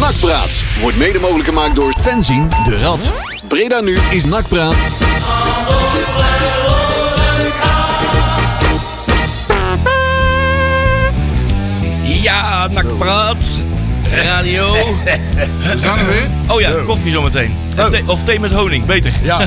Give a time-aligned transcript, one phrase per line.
[0.00, 3.12] Nakpraat wordt mede mogelijk gemaakt door Fenzin de Rad.
[3.48, 4.74] Breda nu is Nakpraat.
[12.02, 13.64] Ja, nakpraat.
[14.10, 14.72] Radio.
[15.82, 16.30] Gaan we weer?
[16.54, 17.56] Oh ja, koffie zometeen.
[17.90, 19.12] Thee- Of thee met honing, beter.
[19.22, 19.38] Ja,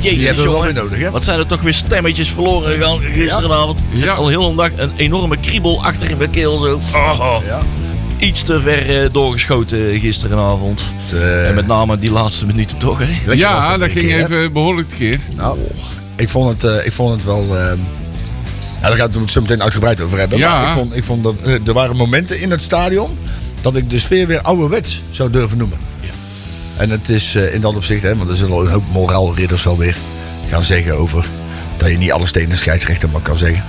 [0.00, 1.10] Jezus, die hebben we wel weer nodig, hè?
[1.10, 3.78] Wat zijn er toch weer stemmetjes verloren gegaan gisteravond.
[3.78, 4.12] Ik zit Ja.
[4.12, 6.80] al heel een dag een enorme kriebel achter in mijn keel zo.
[6.94, 7.60] Oh, Ja.
[8.20, 10.84] Iets te ver eh, doorgeschoten gisteravond.
[10.96, 13.32] Het, eh, En met name die laatste minuten toch, hè?
[13.32, 14.24] Ja, dat ging keer, hè?
[14.24, 15.20] even behoorlijk tekeer.
[15.36, 15.58] Nou,
[16.16, 17.42] ik vond het, eh, ik vond het wel.
[17.42, 17.72] eh,
[18.82, 20.38] ja, daar gaan we het zo meteen uitgebreid over hebben.
[20.38, 20.60] Ja.
[20.60, 21.34] Maar ik vond, ik vond dat,
[21.66, 23.18] er waren momenten in het stadion
[23.60, 25.78] dat ik de sfeer weer ouderwets zou durven noemen.
[26.76, 29.78] En het is eh, in dat opzicht, hè, want er zullen een hoop moraalridders wel
[29.78, 29.96] weer
[30.50, 31.24] gaan zeggen over
[31.80, 33.62] dat je niet alles tegen de scheidsrechter maar kan zeggen.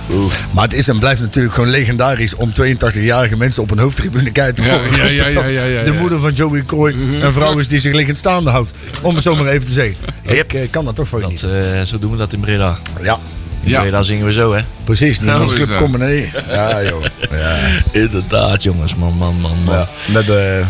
[0.50, 4.54] Maar het is en blijft natuurlijk gewoon legendarisch om 82-jarige mensen op een hoofdtribune kijken
[4.54, 4.96] te Ja, horen.
[4.96, 7.94] ja, ja, ja, ja, ja, De moeder van Joey Coy een vrouw is die zich
[7.94, 8.70] liggend staande houdt.
[9.02, 9.96] Om het zo maar even te zeggen.
[10.22, 11.42] Ik eh, kan dat toch voor je Dat, niet.
[11.74, 12.78] eh, zo doen we dat in Breda.
[13.02, 13.18] Ja.
[13.62, 13.80] In Ja.
[13.80, 14.60] Breda zingen we zo, hè?
[14.84, 15.76] Precies, niet zo Club.
[15.76, 16.24] Comedy.
[16.48, 17.04] Ja, joh.
[17.30, 17.56] Ja.
[18.02, 18.94] Inderdaad, jongens.
[18.94, 19.74] Man, man, man, man.
[19.74, 19.88] Ja.
[20.06, 20.64] We, hebben, we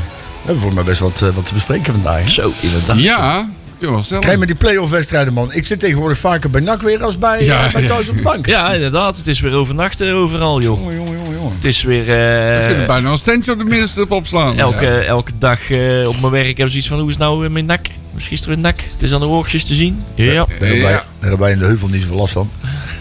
[0.45, 2.23] hebben voor mij best wat, eh, wat te bespreken vandaag.
[2.23, 2.29] hè?
[2.29, 2.99] Zo, inderdaad.
[2.99, 3.49] Ja,
[3.83, 4.23] stellen.
[4.23, 5.53] Krijg met die play-off wedstrijden, man.
[5.53, 7.89] Ik zit tegenwoordig vaker bij NAC weer als bij, Ja, eh, bij ja.
[7.89, 8.47] thuis op de bank.
[8.47, 9.17] Ja, inderdaad.
[9.17, 10.79] Het is weer overnachten overal, joh.
[10.79, 11.53] Jongen, jongen, jongen, jongen.
[11.55, 12.05] Het is weer...
[12.05, 14.59] We kunnen eh bijna een standje op de middenstip opslaan.
[14.59, 15.01] elke, Ja.
[15.01, 16.99] elke dag eh, op mijn werk hebben ze iets van...
[16.99, 17.87] Hoe is het nou eh, met nak?
[18.13, 18.81] Was gisteren nak?
[18.93, 20.03] Het is aan de oogjes te zien.
[20.15, 20.33] Ja.
[20.33, 20.47] Ja.
[20.61, 22.51] daar hebben wij in de heuvel niet zoveel last van.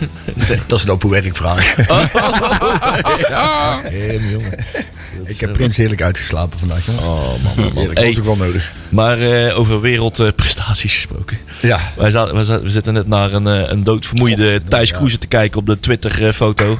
[0.67, 1.87] Dat is nou op uw werk vragen.
[1.87, 4.53] Ah, Heem, jongen.
[5.25, 7.03] Ik heb Prins heerlijk uitgeslapen vandaag, jongen.
[7.03, 7.89] Oh, man, man, man.
[7.93, 8.71] Hey, was ook wel nodig.
[8.89, 11.37] maar eh, over wereldprestaties gesproken.
[11.61, 11.79] Ja.
[11.97, 14.95] Wij, za- wij za- we zitten net naar een, eh, een doodvermoeide Thijs ja.
[14.95, 16.75] Kroeze te kijken op de Twitter-foto.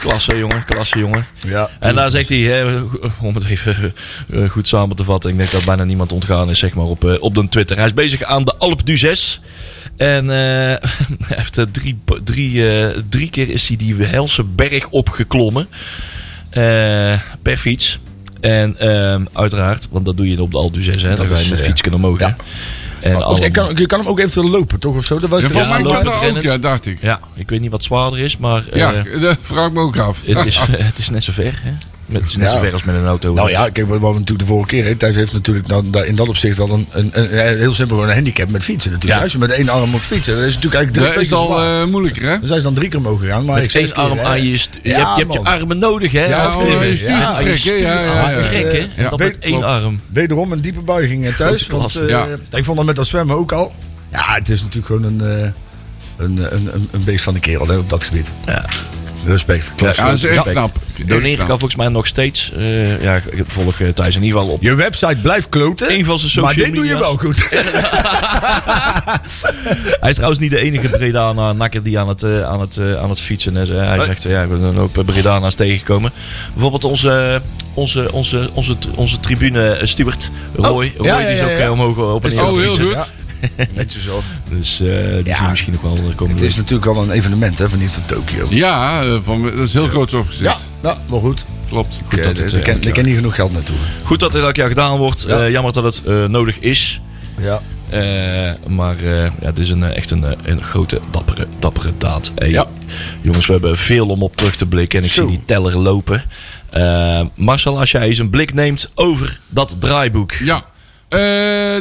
[0.00, 0.64] Klasse, jongen.
[0.64, 1.26] Klasse, jongen.
[1.46, 1.68] ja.
[1.80, 2.64] En daar zegt hij,
[3.22, 3.94] om het even
[4.32, 7.04] eh, goed samen te vatten, ik denk dat bijna niemand ontgaan is, zeg maar, op,
[7.04, 7.76] eh, op de Twitter.
[7.76, 9.38] Hij is bezig aan de Alpe d'Huez.
[9.96, 10.36] En eh,
[11.28, 15.68] hij heeft eh, drie, drie, eh, drie keer is hij die Helse berg opgeklommen.
[16.50, 17.98] Eh, per fiets.
[18.40, 21.14] En ehm, uiteraard, want dat doe je op de Alpe d'Huez, hè.
[21.14, 22.18] Dat is, met eh, fiets kunnen omhoog.
[22.18, 22.24] hè.
[22.26, 22.36] ja.
[23.00, 24.96] En Of je, kan, je kan hem ook eventueel lopen, toch?
[24.96, 25.18] Of zo?
[25.18, 26.98] Dat was ja, de volgens mij Ja, kan dat ook, ja, dacht ik.
[27.00, 29.96] Ja, ik weet niet wat zwaarder is, maar eh, Ja, dat vraag ik me ook
[29.98, 30.22] af.
[30.26, 30.58] het, is,
[30.90, 31.60] het is net zo ver.
[31.62, 31.72] Hè?
[32.10, 32.52] Met- Het is net Ja.
[32.54, 33.32] zo ver als met een auto.
[33.34, 34.84] Nou ja, kijk, wat we natuurlijk de vorige keer.
[34.84, 38.02] hè, Thijs heeft natuurlijk daar- in dat opzicht wel een, een, een, een- heel simpel
[38.02, 39.18] een handicap met fietsen natuurlijk.
[39.18, 39.22] Ja.
[39.24, 41.60] Als je met één arm moet fietsen, dat is natuurlijk eigenlijk Dat is keer al
[41.62, 42.38] eh, moeilijker, hè?
[42.38, 43.44] Dan zijn ze dan drie keer omhoog gegaan.
[43.44, 44.28] Maar ik Met zeg één arm keer, hè.
[44.28, 44.50] aan je...
[44.50, 46.24] je, Ja, hebt, je hebt je armen nodig, hè?
[46.26, 47.82] Ja, je stuurt.
[48.96, 50.00] En dat met één arm.
[50.12, 51.66] Wederom een diepe buiging thuis.
[51.66, 52.02] Want, klasse.
[52.02, 52.26] eh, Ja.
[52.58, 53.72] Ik vond dat met dat zwemmen ook al.
[54.12, 55.48] Ja, het is natuurlijk gewoon een, eh,
[56.16, 58.26] een, een, een, een beest van de kerel hè, op dat gebied.
[58.46, 58.64] Ja.
[59.26, 59.72] Respect.
[59.76, 60.76] Ja, Ja, dat is echt knap.
[61.06, 62.52] Doneren kan volgens mij nog steeds.
[62.56, 65.92] eh, ja, ik volg eh, Thijs in ieder geval op Je website blijft kloten.
[65.92, 67.48] een van zijn maar social dit doe je wel goed.
[70.00, 73.08] Hij is trouwens niet de enige Bredana nakker die aan het, eh, aan het, aan
[73.08, 73.68] het fietsen is.
[73.68, 76.10] Hij zegt, ja, ik ben een hoop Bredana's tegengekomen.
[76.52, 77.42] Bijvoorbeeld onze,
[77.74, 80.92] onze, onze, onze, onze tribune eh, steward, Roy.
[80.96, 83.10] Roy ja, die is ook omhoog op en Is neer Oh, het heel goed.
[83.74, 84.22] Net zo.
[84.48, 85.50] Dus eh, die Ja.
[85.50, 88.04] misschien ook wel de komende Het is natuurlijk wel een evenement, hè, van niet van
[88.06, 88.46] Tokio.
[88.50, 90.42] Ja, eh, van, dat is heel groot opgezet.
[90.42, 91.44] Ja, nou, maar goed.
[91.68, 91.98] Klopt.
[92.08, 93.76] Goed Ik, dat eh, het, eh, ken- er ken niet genoeg geld naartoe.
[94.04, 95.24] Goed dat dit elk jaar gedaan wordt.
[95.28, 95.40] Ja.
[95.44, 97.00] Eh, jammer dat het eh, nodig is.
[97.38, 97.60] Ja.
[97.88, 101.92] Eh, maar eh, ja, het is een, eh, echt een, eh, een grote, dappere, dappere
[101.98, 102.32] daad.
[102.34, 102.66] Hey, Ja.
[103.20, 104.98] Jongens, we hebben veel om op terug te blikken.
[104.98, 105.26] En ik Zo.
[105.26, 106.24] zie die teller lopen.
[106.70, 110.32] Eh, Marcel, als jij eens een blik neemt over dat draaiboek.
[110.32, 110.64] Ja.
[111.10, 111.18] Eh,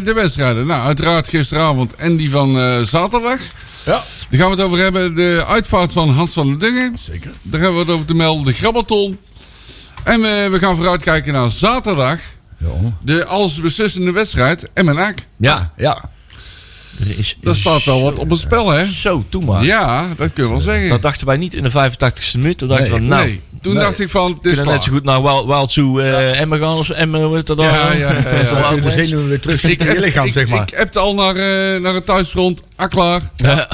[0.06, 0.68] de wedstrijden.
[0.68, 3.40] Nou, uiteraard gisteravond en die van eh, zaterdag.
[3.86, 4.02] Ja.
[4.30, 5.16] Daar gaan we het over hebben.
[5.16, 6.96] De uitvaart van Hans van der Dungen.
[7.00, 7.32] Zeker.
[7.42, 8.46] Daar hebben we het over te melden.
[8.46, 9.18] De Grabbelton.
[10.04, 12.20] En eh, we gaan vooruitkijken naar zaterdag.
[12.58, 12.68] Ja.
[13.02, 14.70] De alles beslissende wedstrijd.
[14.74, 15.18] MNAC.
[15.38, 16.10] Ja, Ja.
[17.00, 18.88] Er is Daar staat wel wat op het spel, hè?
[18.88, 19.64] Zo, toen maar.
[19.66, 20.90] Ja, dat kun je wel zeggen.
[20.90, 22.58] Dat dachten wij niet in de 85ste minuut.
[22.58, 23.84] Toen dachten we Nee, van, nou, nee, toen nee.
[23.84, 26.40] dacht ik van, het we is kunnen net zo goed naar Wild, Wild Zoo eh
[26.40, 26.76] Emmen gaan.
[26.78, 27.66] Of Emmen, hoe heet dat dan?
[27.66, 28.22] Ja, ja, ja, ja.
[28.22, 28.96] De ouderwets.
[28.96, 30.62] zenuwen weer terug in je lichaam, ik, zeg maar.
[30.62, 32.63] Ik heb al naar, eh, naar het thuisfront.
[32.75, 33.22] Ah, klaar.
[33.36, 33.68] Ja,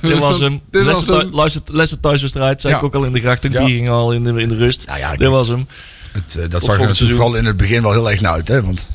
[0.00, 0.60] dit was hem.
[0.70, 1.30] Dit was hem.
[1.34, 2.78] Leicester thuiswedstrijd, zei Ja.
[2.78, 3.44] ik ook al in de gracht.
[3.44, 3.64] En Ja.
[3.64, 4.84] die ging al in de, in de rust.
[4.86, 5.66] Ja, ja, dit was hem.
[6.12, 8.48] Het, eh, dat zag er vooral in het begin wel heel erg naar uit.
[8.48, 8.62] Hè?
[8.62, 8.86] Want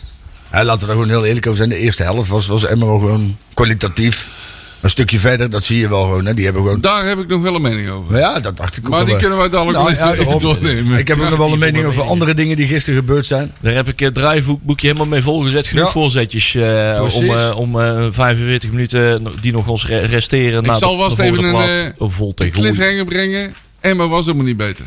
[0.49, 1.69] hè, laten we daar gewoon heel eerlijk over zijn.
[1.69, 4.47] De eerste helft was, was Emma wel gewoon kwalitatief.
[4.81, 6.25] Een stukje verder, dat zie je wel gewoon.
[6.25, 6.33] Hè?
[6.33, 6.81] Die hebben gewoon...
[6.81, 8.11] Daar heb ik nog wel een mening over.
[8.11, 10.97] Maar ja, dat dacht ik ook Maar die kunnen wij dadelijk Nou, ja, even doornemen.
[10.99, 13.51] Ik heb ook nog wel een mening over andere dingen die gisteren gebeurd zijn.
[13.61, 15.67] Daar heb ik het draaiboekje helemaal mee volgezet.
[15.67, 15.91] Genoeg Ja.
[15.91, 20.59] voorzetjes eh, om, eh, om eh, 45 minuten die nog ons re- resteren.
[20.61, 23.53] Ik naar zal de, wel even volgende een, eh, oh, Een cliffhanger brengen.
[23.79, 24.85] Emma was helemaal niet beter.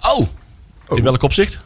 [0.00, 0.26] Oh,
[0.94, 1.58] in welk opzicht?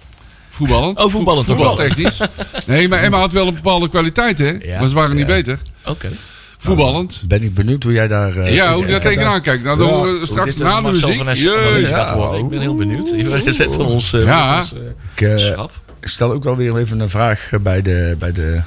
[0.56, 0.98] Voetballend.
[0.98, 1.66] Oh, voetballend toch wel.
[1.68, 2.18] Voetbaltechnisch.
[2.66, 4.56] Nee, maar Emma had wel een bepaalde kwaliteit, hè?
[4.62, 4.78] Ja.
[4.78, 5.58] Maar ze waren niet beter.
[5.86, 6.08] Oké.
[6.58, 7.22] Voetballend.
[7.26, 8.36] Ben ik benieuwd hoe jij daar...
[8.36, 9.64] eh, Ja, hoe ik- je daar tegenaan kijkt.
[9.64, 9.92] Nou, dan Ja.
[9.92, 11.08] horen we Hoe straks eh, na de muziek.
[12.40, 13.10] Ik ben heel benieuwd.
[13.10, 14.58] We zetten ons uh, Ja.
[14.60, 14.78] ons, eh,
[15.14, 15.70] Ik, eh, schrap.
[16.00, 18.60] ik stel ook wel weer even een vraag eh, bij de, bij de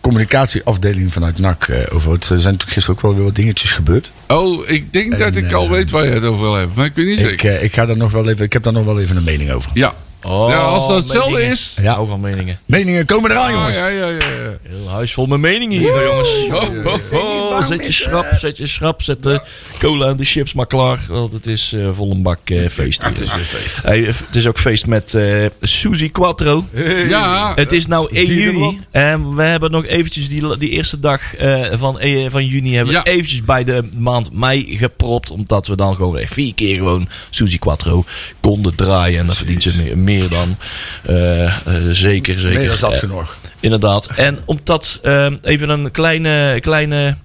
[0.00, 1.68] communicatieafdeling vanuit NAC.
[1.68, 4.12] eh, over het, er zijn natuurlijk gisteren ook wel weer wat dingetjes gebeurd.
[4.28, 6.76] Oh, ik denk En, dat ik al eh, weet waar je het over wil hebben.
[6.76, 7.50] Maar ik weet niet Ik, zeker.
[7.56, 9.50] eh, ik, ga daar nog wel even, ik heb daar nog wel even een mening
[9.50, 9.70] over.
[9.74, 9.94] Ja.
[10.26, 11.52] Oh, ja, als dat hetzelfde meningen.
[11.52, 11.76] is.
[11.82, 12.58] Ja, van meningen.
[12.66, 13.76] Meningen komen eraan, Ah, jongens.
[13.76, 14.58] ja, ja, ja, ja.
[14.68, 16.28] Heel huis vol met meningen hier, jongens.
[16.50, 17.62] Ho, ho, ho.
[17.62, 19.40] Zet je schrap, zet je schrap, zet de
[19.78, 21.00] cola en de chips maar klaar.
[21.08, 23.02] Want het is eh, vol een bak eh, feest.
[23.02, 23.82] Het is weer feest.
[24.26, 26.64] het is ook feest met eh Suzy Quattro.
[27.08, 28.80] Ja, Het is nou 1 vierde juni.
[28.90, 32.94] En we hebben nog eventjes die, die eerste dag eh, van, eh, van juni hebben
[32.94, 35.30] we eventjes bij de maand mei gepropt.
[35.30, 38.04] Omdat we dan gewoon echt vier keer gewoon Suzy Quattro
[38.40, 39.18] konden draaien.
[39.18, 40.56] En dat verdient ze meer, meer dan.
[41.02, 41.52] eh, eh,
[41.90, 42.56] zeker, zeker.
[42.58, 43.36] Nee, dat is dat Eh, genoeg.
[43.60, 44.06] Inderdaad.
[44.16, 47.16] En omdat ehm, even een kleine, kleine,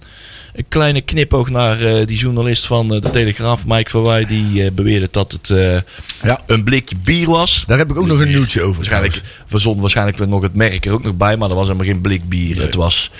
[0.54, 5.08] een kleine knipoog naar eh, die journalist van de Telegraaf, Mike Verwij, die eh, beweerde
[5.12, 5.78] dat het eh,
[6.24, 6.42] Ja.
[6.46, 7.64] een blikje bier was.
[7.68, 8.76] Daar heb ik ook nog een nieuwtje over.
[8.76, 12.02] Waarschijnlijk verzon waarschijnlijk nog het merk er ook nog bij, maar er was helemaal geen
[12.02, 12.62] blik bier.
[12.62, 13.12] Het was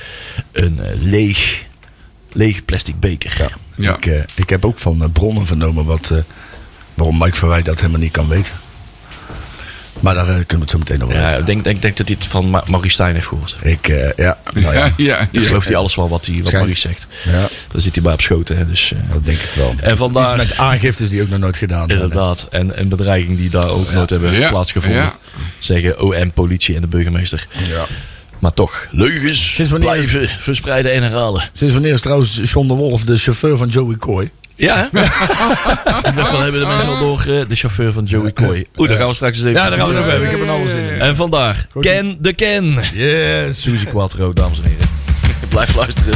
[0.52, 1.64] een leeg,
[2.32, 3.48] leeg plastic beker.
[3.76, 3.96] Ja.
[3.96, 6.18] Ik, eh, ik heb ook van bronnen vernomen wat, eh,
[6.94, 8.54] waarom Mike Verwij dat helemaal niet kan weten.
[10.00, 11.40] Maar daar eh, kunnen we het zo meteen over Ja, hebben.
[11.40, 13.56] ik denk, denk, denk dat hij het van Ma- Maurice Stijn heeft gehoord.
[13.62, 16.52] Ik, eh, ja, nou ja, ja, ja, gelooft hij alles wel wat, hij, wat.
[16.52, 17.08] Maurice zegt.
[17.26, 17.32] ja,
[17.72, 18.58] Daar zit hij bij op schoten.
[18.58, 19.76] Hè, dus, eh, dat denk ik wel.
[19.82, 20.40] en vandaar...
[20.42, 22.02] Iets met aangiftes die ook nog nooit gedaan zijn.
[22.02, 22.48] Inderdaad.
[22.50, 24.50] En een bedreiging die daar ook nooit hebben Ja.
[24.50, 25.02] plaatsgevonden.
[25.02, 25.16] Ja.
[25.60, 27.48] Zeggen OM, politie en de burgemeester.
[27.68, 27.86] Ja.
[28.40, 31.50] Maar toch, leugens Sinds wanneer- blijven verspreiden en herhalen.
[31.54, 34.32] Sinds wanneer is trouwens John de Wolf de chauffeur van Joey Coy?
[34.58, 35.02] Ja, hè?
[36.10, 38.66] Ik dacht, dan hebben de mensen al door eh, de chauffeur van Joey Coy.
[38.78, 39.62] Oeh, daar gaan we straks eens even...
[39.62, 40.26] Ja, daar gaan we nog hebben.
[40.26, 41.02] Ik heb er alles ja, in.
[41.02, 42.80] En vandaar, Ken de Ken.
[42.94, 43.62] Yes.
[43.62, 44.88] Suzy Quattro, dames en heren.
[45.50, 46.14] Blijf luisteren.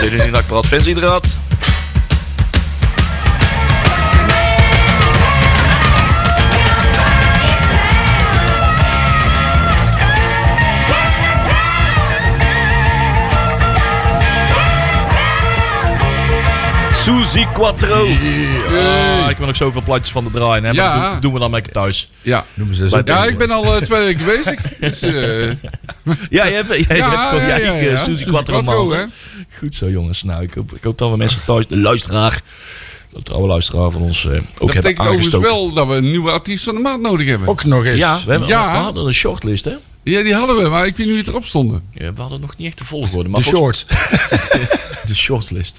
[0.00, 1.38] Reden in Akparat Fans inderdaad.
[17.10, 18.04] Suzy Quattro.
[18.04, 20.64] Ah, ik wil nog zoveel plaatjes van de draaien.
[20.64, 21.00] Hè, maar Ja.
[21.02, 22.10] dat doen, doen we dan lekker thuis.
[22.22, 22.44] Ja.
[22.54, 23.00] Noemen ze zo.
[23.04, 24.60] Ja, ik ben al eh, twee weken bezig.
[24.80, 25.46] Dus, eh,
[26.30, 28.90] Ja, je hebt, jij hebt gewoon je eigen Suzy Suzy Quattro Quattro, maand,
[29.50, 29.56] hè?
[29.58, 30.22] Goed zo, jongens.
[30.22, 32.40] Nou, ik hoop, ik hoop dat we mensen thuis, de luisteraar,
[33.12, 35.48] de trouwe luisteraar van ons, eh, ook Dat hebben betekent overigens aangestoken.
[35.64, 37.48] wel dat we een nieuwe artiest van de maand nodig hebben.
[37.48, 37.98] Ook nog eens.
[38.00, 38.72] Ja, we, hebben, Ja.
[38.72, 39.74] we hadden een shortlist, hè?
[40.02, 41.82] Ja, die hadden we, maar ik weet niet wie erop stonden.
[41.92, 43.28] Ja, we hadden nog niet echt de volgorde.
[43.28, 43.86] Maar De shorts.
[45.06, 45.76] De shortlist.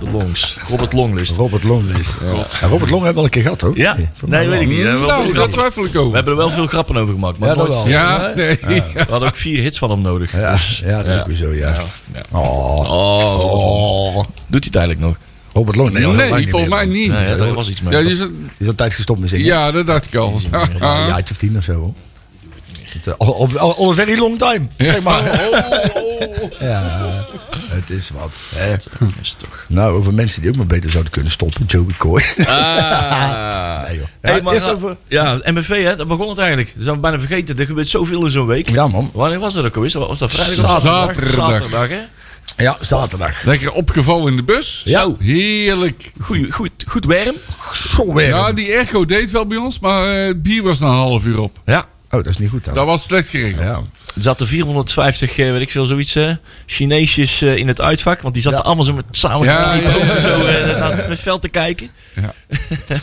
[0.00, 0.56] De longs.
[0.68, 1.36] Robert Longlist.
[1.36, 2.14] Robert Longlist.
[2.60, 3.76] Ja, Robert Long hebben we wel een keer gehad, hoor.
[3.78, 3.96] Ja?
[4.26, 4.76] Nee, weet ik niet.
[4.76, 5.52] We hebben, wel Nou, daar grappen.
[5.52, 6.14] twijfel ik we over.
[6.14, 7.38] hebben er wel veel grappen over gemaakt.
[7.38, 7.88] Maar Ja, dat nooit- wel.
[7.88, 8.58] Ja, nee.
[8.94, 10.32] we hadden ook vier hits van hem nodig.
[10.32, 11.72] Ja, Dus, ja, dat is ook weer zo, ja.
[12.14, 12.22] ja.
[12.30, 12.90] Oh.
[12.90, 15.16] Oh, Doet hij het eigenlijk nog?
[15.52, 17.08] Robert Long, nee, al Nee, volgens meer, mij niet.
[17.10, 17.92] Nee, ja, er was iets mee.
[17.96, 18.28] Ja, die
[18.58, 19.46] is, al tijd gestopt met zingen.
[19.46, 20.40] ja, dat dacht ik al.
[20.50, 21.92] Een jaartje of tien of zo, hoor.
[22.92, 24.66] Het, eh, Al, al, al a very long time.
[24.76, 25.22] Kijk maar.
[26.60, 27.26] Ja,
[27.68, 28.34] het is wat.
[28.54, 28.74] Hè.
[29.20, 29.64] Is toch.
[29.68, 31.64] Nou, over mensen die ook maar beter zouden kunnen stoppen.
[31.66, 32.22] Joey Coy.
[32.46, 33.82] Ah.
[33.88, 34.06] Nee, joh.
[34.20, 34.96] Hey, Ja, maar, eerst over...
[35.08, 36.72] Ja, MBV, hè, dat begon het eigenlijk.
[36.74, 37.58] Dat zijn we bijna vergeten.
[37.58, 38.70] Er gebeurt zoveel in zo'n week.
[38.70, 39.10] Ja, man.
[39.12, 39.98] Wanneer was dat ook alweer?
[39.98, 41.32] Was dat vrijdag of Zaterdag.
[41.32, 42.00] Zaterdag, hè?
[42.56, 43.42] Ja, zaterdag.
[43.42, 44.82] Lekker opgevallen in de bus.
[44.84, 45.02] Ja.
[45.02, 46.12] Zo, heerlijk.
[46.20, 47.34] Goed, goed, goed werm.
[47.72, 48.28] Zo weer.
[48.28, 51.24] Ja, die airco deed wel bij ons, maar eh, het bier was na een half
[51.24, 51.58] uur op.
[51.66, 51.86] Ja.
[52.14, 52.74] Oh, dat is niet goed dan.
[52.74, 53.62] Dat was slecht geregeld.
[53.62, 53.80] Ja.
[54.16, 56.30] Er zaten 450, eh, weet ik veel, zoiets, eh
[56.66, 58.20] Chineesjes eh, in het uitvak.
[58.22, 58.64] Want die zaten Ja.
[58.64, 61.90] allemaal zo met samen Ja, ja, ja, zo eh, naar het veld te kijken.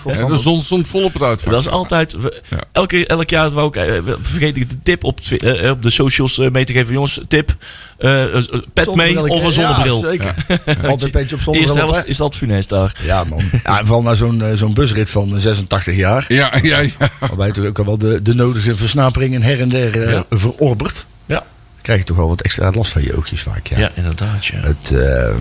[0.06, 1.52] En de zon stond vol op het uitvak.
[1.52, 2.14] Dat is altijd...
[2.14, 2.58] we- Ja.
[2.72, 6.38] elke, elk jaar wou ik, eh, vergeet ik de tip op, eh, op de socials
[6.38, 6.94] mee te geven.
[6.94, 7.56] Jongens, tip.
[8.00, 10.02] Eh, eh, pet mee of een zonnebril.
[10.02, 10.36] Ja, zeker.
[10.84, 11.76] Altijd een beetje op zonnebril.
[11.76, 12.96] helft is dat funest daar.
[13.04, 13.44] Ja, man.
[13.64, 16.26] Ja, en vooral na zo'n eh, zo'n busrit van eh, 86 jaar.
[16.28, 16.90] Ja, ja, ja.
[17.20, 20.26] Waarbij je toch ook al wel de, de nodige versnaperingen her en der eh, Ja.
[20.30, 21.06] verorbert.
[21.26, 21.44] Ja.
[21.82, 23.68] krijg je toch wel wat extra last van je oogjes vaak.
[23.68, 23.78] Ja.
[23.80, 24.46] Ja, inderdaad.
[24.46, 24.58] Ja.
[24.60, 25.36] Het, eh,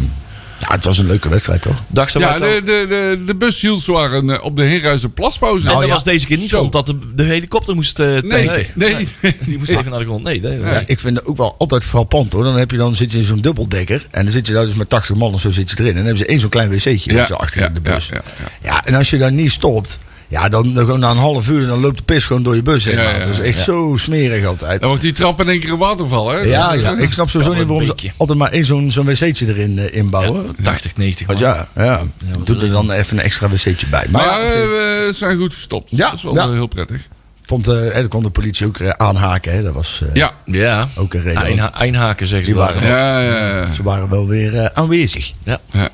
[0.61, 1.83] ja, het was een leuke wedstrijd, toch?
[1.87, 5.67] Dacht Ja, de, de, de, de bus hield zwaar een, eh, op de Heerhuizen plaspauze.
[5.67, 5.95] En Oh, dat ja.
[5.95, 6.63] was deze keer niet Zo.
[6.63, 8.29] omdat de, de helikopter moest eh tanken.
[8.29, 9.37] nee, nee, nee.
[9.47, 10.23] Die moest even naar de grond.
[10.23, 10.73] Nee, nee, nee.
[10.73, 12.45] Ja, ik vind het ook wel altijd frappant hoor.
[12.45, 14.07] Dan, heb je dan zit je in zo'n dubbeldekker.
[14.11, 15.89] En dan zit je daar dus met 80 man of zo zit je erin.
[15.89, 18.07] En dan hebben ze één zo'n klein wc'tje Ja, zo achter ja, in de bus.
[18.09, 18.23] ja, Ja,
[18.63, 18.85] ja, ja.
[18.85, 19.99] en als je daar niet stopt.
[20.31, 22.63] Ja, dan, dan gewoon na een half uur dan loopt de pis gewoon door je
[22.63, 22.97] bus heen.
[22.99, 23.65] Ja, dat is echt ja.
[23.65, 24.79] zo smerig altijd.
[24.81, 26.37] Dan wordt die trap in één keer een waterval, hè?
[26.39, 29.79] Ja, ja, ik snap sowieso niet waarom ze altijd maar één zo'n zo'n wc'tje erin
[29.79, 30.45] eh, inbouwen.
[30.57, 32.03] Ja, 80, 90 Want ja, ja,
[32.37, 34.07] wat doe er je dan even een extra wc'tje bij.
[34.11, 35.91] Maar, Maar ja, eh, we zijn goed gestopt.
[35.91, 36.43] Ja, dat is wel ja.
[36.45, 37.01] eh, heel prettig.
[37.45, 39.53] vond, eh, daar kon de politie ook eh, aanhaken.
[39.53, 39.63] Hè.
[39.63, 40.33] Dat was eh, Ja.
[40.45, 40.89] Ja.
[40.97, 41.43] ook een reden.
[41.43, 43.73] Einha- Einhaken zeggen ze waren- Ja, ja, ja.
[43.73, 45.33] Ze waren wel weer eh, aanwezig.
[45.45, 45.61] ja.
[45.73, 45.89] Ja,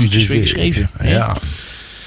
[0.00, 0.90] uurtjes weer geschreven.
[1.02, 1.32] Ja.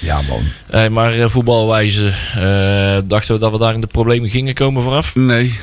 [0.04, 0.42] Ja, man.
[0.70, 4.82] Hey, maar eh, voetbalwijze, eh, dachten we dat we daar in de problemen gingen komen
[4.82, 5.14] vooraf?
[5.14, 5.58] Nee.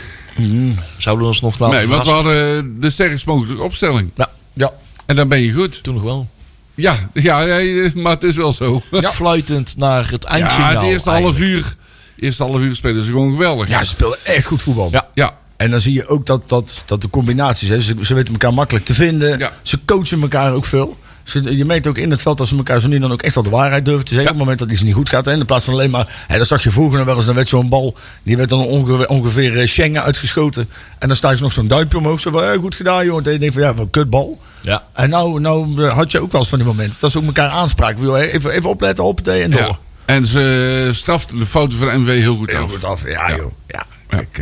[0.97, 4.11] Zouden we ons nog laten Nee, want we hadden de sterkst mogelijke opstelling.
[4.53, 4.71] Ja.
[5.05, 5.83] En dan ben je goed.
[5.83, 6.27] Toen nog wel.
[6.75, 8.81] Ja, ja, ja, maar het is wel zo.
[8.91, 10.71] Fluitend naar het Ja, eindsignaal.
[10.73, 11.75] het eerste half uur,
[12.19, 13.69] eerste half uur spelen ze gewoon geweldig.
[13.69, 14.89] ja, ze speelden echt goed voetbal.
[14.91, 15.07] Ja.
[15.13, 15.37] ja.
[15.57, 18.53] En dan zie je ook dat, dat, dat de combinaties, hè, ze, ze weten elkaar
[18.53, 19.39] makkelijk te vinden.
[19.39, 19.51] Ja.
[19.61, 20.97] Ze coachen elkaar ook veel.
[21.23, 23.35] Ze, je merkt ook in het veld dat ze elkaar zo nu dan ook echt
[23.35, 24.31] wel de waarheid durven te zeggen.
[24.31, 25.27] Op het moment dat iets niet goed gaat.
[25.27, 26.25] In plaats van alleen maar.
[26.27, 27.25] Hè, dat zag je vroeger nog wel eens.
[27.25, 27.95] Dan werd zo'n bal.
[28.23, 30.69] Die werd dan ongeveer, ongeveer eh, Schengen uitgeschoten.
[30.99, 32.19] En dan staat je nog zo'n duimpje omhoog.
[32.19, 33.25] Zo van, eh, goed gedaan joh.
[33.25, 34.39] En je denkt van ja, wat een kutbal.
[34.61, 34.83] Ja.
[34.93, 36.97] En nou, nou eh, had je ook wel eens van die momenten.
[36.99, 38.15] Dat ze ook elkaar aanspraken.
[38.15, 39.59] Even, even opletten, op en door.
[39.59, 39.77] ja.
[40.05, 42.71] En ze straften de fouten van MW heel goed Heel af.
[42.71, 43.07] goed af.
[43.07, 43.51] Ja, joh.
[43.67, 44.41] Ja, kijk,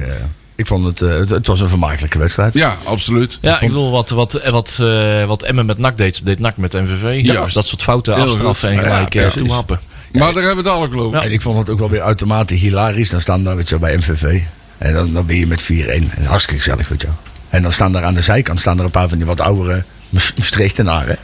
[0.60, 1.30] ik vond het, eh, het.
[1.30, 2.54] Het was een vermakelijke wedstrijd.
[2.54, 3.38] Ja, absoluut.
[3.42, 6.40] Ja, ik vond- bedoel, wat, wat, eh, wat, eh, wat Emmen met NAC deed, deed
[6.40, 7.26] NAC met MVV.
[7.26, 7.46] Ja.
[7.54, 9.80] Dat soort fouten Heel afstraffen en gelijk Ja, eh, toehappen.
[10.12, 11.18] Maar daar hebben we het al over.
[11.18, 11.24] Ja.
[11.24, 13.10] En ik vond het ook wel weer uitermate hilarisch.
[13.10, 14.40] Dan staan daar weet je, bij MVV.
[14.78, 16.12] En dan, dan ben je met 4-1.
[16.18, 17.16] En hartstikke gezellig, weet je wel.
[17.50, 19.84] En dan staan daar aan de zijkant staan er een paar van die wat oudere
[20.10, 21.18] Maastrechtenaren.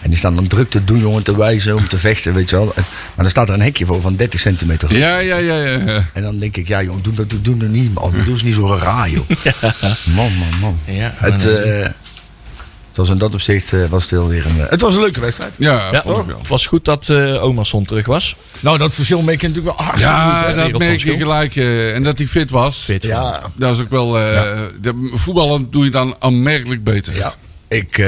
[0.00, 2.56] En die staan dan druk te doen, jongen, te wijzen, om te vechten, weet je
[2.56, 2.72] wel.
[2.74, 2.84] En-
[3.14, 4.96] Maar dan staat er een hekje voor van 30 centimeter.
[4.96, 5.78] Ja, ja, ja, ja.
[5.92, 6.04] ja.
[6.12, 8.12] En dan denk ik, ja jongen, doe dat doe, doe, dat niet, man.
[8.24, 9.28] Doe eens niet zo raar, joh.
[10.16, 10.78] Man, man, man.
[10.84, 11.90] Ja, Het, en, eh, eh,
[12.88, 14.60] het was in dat opzicht eh, was het heel weer een...
[14.60, 15.54] eh, het was een leuke wedstrijd.
[15.58, 16.38] Ja, ja, vond ik wel.
[16.38, 18.36] het was goed dat eh Omerson terug was.
[18.60, 21.56] Nou, dat verschil merk je natuurlijk wel hartstikke Ja, dat merk je gelijk.
[21.56, 22.76] eh, en dat hij fit was.
[22.84, 23.10] Fit van.
[23.10, 24.18] Ja, Dat is ook wel...
[24.20, 27.14] eh de, voetballen doe je dan aanmerkelijk beter.
[27.16, 27.34] Ja,
[27.68, 27.98] ik.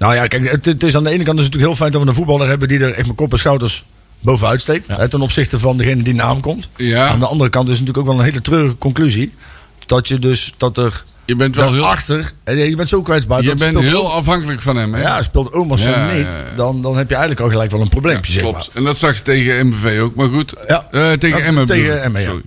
[0.00, 1.90] Nou ja, kijk, het, het is aan de ene kant is het natuurlijk heel fijn
[1.90, 3.84] dat we een voetballer hebben die er echt met kop en schouders
[4.20, 4.86] bovenuit steekt.
[4.86, 4.96] Ja.
[4.96, 6.68] Hè, ten opzichte van degene die naam komt.
[6.76, 9.32] Ja, Aan de andere kant is het natuurlijk ook wel een hele treurige conclusie.
[9.86, 11.88] Dat je dus, dat er je bent wel heel...
[11.88, 13.42] achter, je bent zo kwetsbaar.
[13.42, 15.00] Je bent heel afhankelijk van hem, hè?
[15.00, 16.26] Ja, speelt Omerson Ja, niet,
[16.56, 18.56] dan, dan heb je eigenlijk al gelijk wel een probleempje, zeg klopt.
[18.56, 18.68] maar.
[18.74, 20.54] En dat zag je tegen MVV ook, maar goed.
[20.66, 20.86] Ja.
[20.90, 21.66] Eh, tegen Emmen.
[21.66, 22.02] tegen.
[22.02, 22.22] Emmen.
[22.22, 22.42] Sorry.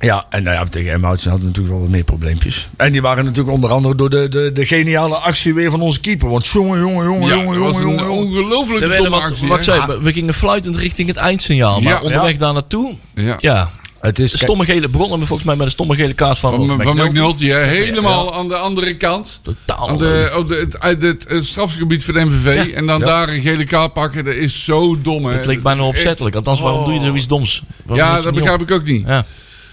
[0.00, 2.68] Ja, en nou ja, tegen Emhoutsen hadden we natuurlijk wel wat meer probleempjes.
[2.76, 6.00] En die waren natuurlijk onder andere door de, de, de geniale actie weer van onze
[6.00, 6.28] keeper.
[6.30, 9.48] Want jongen, jongen, jongen, Ja, jongen, jongen, jongen, ongelooflijk domme wat, actie.
[9.48, 9.62] wat hè?
[9.64, 11.80] zei, we- we gingen fluitend richting het eindsignaal.
[11.80, 12.00] Maar Ja.
[12.00, 12.38] onderweg Ja.
[12.38, 13.36] daar naartoe, Ja.
[13.40, 13.70] ja.
[14.00, 16.50] Het is, De stomme gele begonnen we volgens mij met een stomme gele kaart van,
[16.54, 17.08] Van, van McNulty.
[17.10, 17.58] McNulty, hè?
[17.64, 19.40] helemaal aan de andere kant.
[19.42, 19.88] Totaal.
[19.88, 22.72] Aan de, op de, het, het, het strafgebied van de MVV.
[22.72, 23.04] En dan Ja.
[23.06, 25.24] daar een gele kaart pakken, dat is zo dom.
[25.24, 25.32] Hè?
[25.36, 26.36] het leek bijna opzettelijk.
[26.36, 26.86] Althans, waarom Oh.
[26.86, 27.62] doe je zoiets doms?
[27.92, 28.68] Ja, dat begrijp op?
[28.70, 29.06] ik ook niet.
[29.06, 29.24] Ja,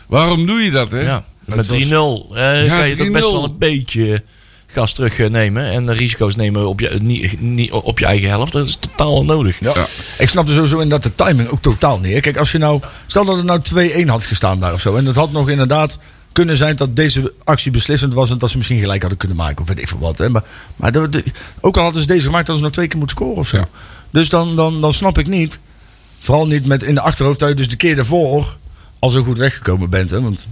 [0.08, 1.00] Waarom doe je dat, hè?
[1.02, 1.24] ja.
[1.46, 3.32] Met was- 3-0 eh, Ja, kan je toch best 3-0.
[3.32, 4.24] wel een beetje
[4.68, 5.64] gas terugnemen.
[5.72, 8.52] En de risico's nemen op je, niet, niet op je eigen helft.
[8.52, 9.60] Dat is totaal onnodig.
[9.60, 9.72] Ja.
[9.76, 9.88] Ja.
[10.18, 12.14] Ik snap er sowieso in dat de timing ook totaal niet.
[12.14, 12.20] hè.
[12.20, 12.82] Kijk, als je nou.
[13.06, 13.60] Stel dat het nou
[14.06, 14.96] 2-1 had gestaan daar of zo.
[14.96, 16.00] En het had nog inderdaad
[16.32, 18.30] kunnen zijn dat deze actie beslissend was.
[18.30, 19.62] En dat ze misschien gelijk hadden kunnen maken.
[19.62, 20.18] Of weet ik veel wat.
[20.18, 20.30] Hè.
[20.30, 20.44] Maar,
[20.76, 21.24] maar de- de-
[21.60, 23.58] ook al hadden ze deze gemaakt, hadden ze nog twee keer moeten scoren of zo.
[23.58, 23.68] Ja.
[24.12, 25.60] Dus dan, dan, dan snap ik niet.
[26.20, 28.58] Vooral niet met in de achterhoofd dat je dus de keer daarvoor
[29.00, 30.10] al zo goed weggekomen bent.
[30.10, 30.22] Hè.
[30.22, 30.48] Want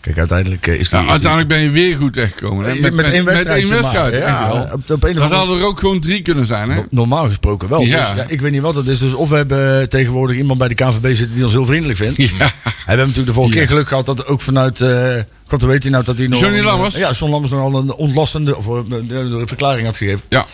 [0.00, 0.98] kijk, uiteindelijk eh, is die.
[0.98, 2.64] Ja, is die- uiteindelijk ben je weer goed weggekomen.
[2.64, 2.90] Hè?
[2.90, 3.44] met, één wedstrijd.
[3.46, 4.16] Met één wedstrijd.
[4.16, 6.76] Ja, op, op een of Dat hadden er ook gewoon drie kunnen zijn, hè?
[6.76, 7.80] No- Normaal gesproken wel.
[7.80, 7.98] Ja.
[8.14, 8.98] Dus, ja, ik weet niet wat het is.
[8.98, 12.16] Dus of we hebben tegenwoordig iemand bij de KNVB zitten die ons heel vriendelijk vindt.
[12.16, 12.26] Ja.
[12.82, 14.80] En we hebben natuurlijk de vorige keer geluk gehad dat ook vanuit...
[14.80, 15.14] eh
[15.46, 16.40] God, hoe weet hij nou dat hij nog...
[16.40, 16.94] Johnny Lammers?
[16.94, 20.20] eh, Ja, John Lammers nogal een ontlastende of, een verklaring had gegeven.
[20.28, 20.46] Ja.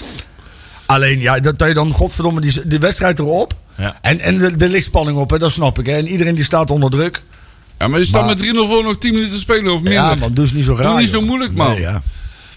[0.88, 3.54] Alleen, ja, dat, dat je dan godverdomme die, die wedstrijd erop...
[3.76, 3.98] Ja.
[4.00, 5.86] En, en de, de lichtspanning op, hè, dat snap ik.
[5.86, 5.92] Hè.
[5.96, 7.22] En iedereen die staat onder druk.
[7.78, 9.92] ja, maar je staat Maar- met 3-0 voor nog 10 minuten te spelen of minder.
[10.02, 10.96] Ja, man, doe eens niet zo raar.
[11.00, 11.20] niet joh.
[11.20, 11.70] zo moeilijk, man.
[11.70, 12.02] Nee, ja.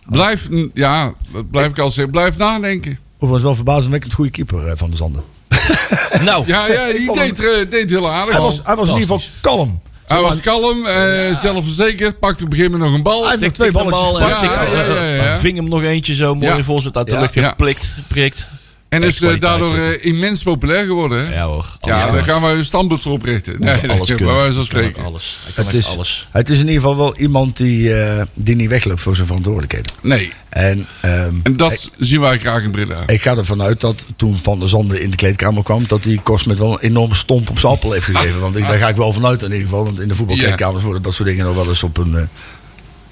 [0.05, 2.11] Blijf, ja, dat blijf ik al zeggen.
[2.11, 2.99] Blijf nadenken.
[3.15, 5.23] Overigens wel verbazingwekkend goede keeper eh, van de Zanden.
[6.23, 8.31] Nou, Ja, ja die deed, eh, deed heel aardig.
[8.33, 9.81] Hij was, hij was in ieder geval kalm.
[10.11, 13.21] Hij was kalm, eh, zelfverzekerd, pakte op een gegeven moment nog een bal.
[13.21, 14.39] Hij heeft nog twee balletjes bal en gepakt.
[14.41, 15.39] tik- Ja, ja, ja, ja.
[15.39, 16.63] ving hem nog eentje zo mooi Ja.
[16.63, 17.21] voorzet uit de Ja.
[17.21, 18.47] lucht geplikt, prikt.
[18.91, 21.25] En is eh, daardoor eh, immens populair geworden.
[21.25, 21.33] hè?
[21.33, 21.77] Ja hoor.
[21.81, 23.55] Ja, daar gaan we een standbeeld voor oprichten.
[23.59, 24.35] Nee, Alles, alles kunnen.
[24.35, 25.03] Hij kan spreken.
[25.03, 25.39] Alles.
[25.53, 26.27] Het is, alles.
[26.31, 29.91] het is in ieder geval wel iemand die, eh, die niet wegloopt voor zijn verantwoordelijkheden.
[30.01, 33.07] Nee, En, ehm, en dat zien wij graag in Breda.
[33.07, 36.19] Ik ga ervan uit dat toen Van der Zanden in de kleedkamer kwam, dat hij
[36.23, 38.39] Kost met wel een enorme stomp op zijn appel heeft gegeven.
[38.45, 39.83] Want ik, daar ga ik wel vanuit in ieder geval.
[39.83, 42.21] Want in de voetbalkleedkamers worden dat soort dingen nog wel eens op een, eh,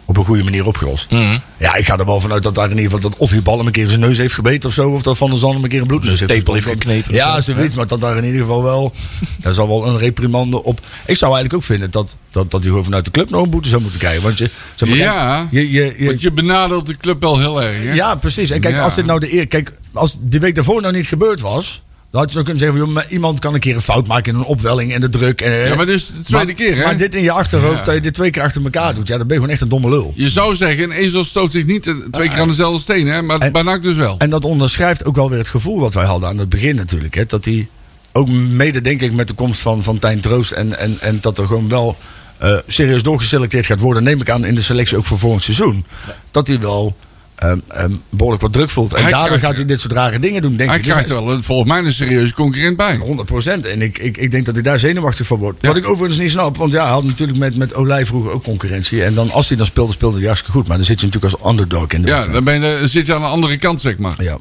[0.10, 1.12] op een goede manier opgelost.
[1.12, 1.38] Mhm.
[1.58, 3.60] Ja, ik ga er wel vanuit dat daar in ieder geval, dat of die bal
[3.60, 4.90] een keer zijn neus heeft gebeten of zo.
[4.90, 7.42] Of dat Van der Zanden hem een keer een bloedneus heeft tepel heeft geknepen Ja,
[7.42, 7.54] zo.
[7.54, 7.76] zoiets.
[7.76, 8.94] Maar dat daar in ieder geval wel,
[9.42, 10.80] daar zal wel een reprimande op.
[11.06, 13.50] Ik zou eigenlijk ook vinden dat, dat, dat hij gewoon vanuit de club nog een
[13.50, 14.24] boete zou moeten krijgen.
[14.24, 17.62] Want je, zeg maar, Ja, je, je, je, want je benadeelt de club wel heel
[17.64, 17.84] erg.
[17.84, 17.92] Hè?
[17.94, 18.50] ja, precies.
[18.50, 18.84] En kijk, Ja.
[18.84, 19.48] als dit nou de eer.
[19.48, 21.82] Kijk, als die week daarvoor nou niet gebeurd was.
[22.12, 24.34] Dan had je zo kunnen zeggen, van, joh, iemand kan een keer een fout maken
[24.34, 25.42] in een opwelling en de druk.
[25.42, 26.84] En, Ja, maar dit is de tweede maar, keer, hè?
[26.84, 27.84] Maar dit in je achterhoofd, Ja.
[27.84, 29.08] dat je dit twee keer achter elkaar doet.
[29.08, 30.14] Ja, dan ben je gewoon echt een domme lul.
[30.16, 33.22] Je zou zeggen, een ezel stoot zich niet eh, twee keer aan dezelfde steen, hè?
[33.22, 34.16] Maar En- dus wel.
[34.18, 37.16] En dat onderschrijft ook wel weer het gevoel wat wij hadden aan het begin natuurlijk.
[37.16, 37.68] Hè, dat hij
[38.12, 41.38] ook mede denk ik met de komst van, van Tijn Troost en, en, en dat
[41.38, 41.98] er gewoon wel
[42.38, 45.86] eh, serieus doorgeselecteerd gaat worden, neem ik aan in de selectie ook voor volgend seizoen.
[46.32, 46.96] Dat hij wel
[47.40, 48.94] ehm, behoorlijk wat druk voelt.
[48.94, 50.84] En Hij daardoor krijgt- gaat hij dit soort rare dingen doen, denk Hij ik.
[50.84, 52.98] Dus krijgt er wel volgens mij een serieuze concurrent bij.
[52.98, 53.66] 100 procent.
[53.66, 55.58] En ik, ik, ik denk dat hij daar zenuwachtig van wordt.
[55.62, 55.68] Ja.
[55.68, 56.58] Wat ik overigens niet snap.
[56.58, 59.04] Want ja, hij had natuurlijk met, met Olij vroeger ook concurrentie.
[59.04, 60.68] En dan, als hij dan speelde, speelde hij hartstikke goed.
[60.68, 62.46] Maar dan zit je natuurlijk als underdog in de Ja, wedstrijd.
[62.46, 64.24] dan, ben je, dan zit je aan de andere kant, zeg maar.
[64.24, 64.38] Ja.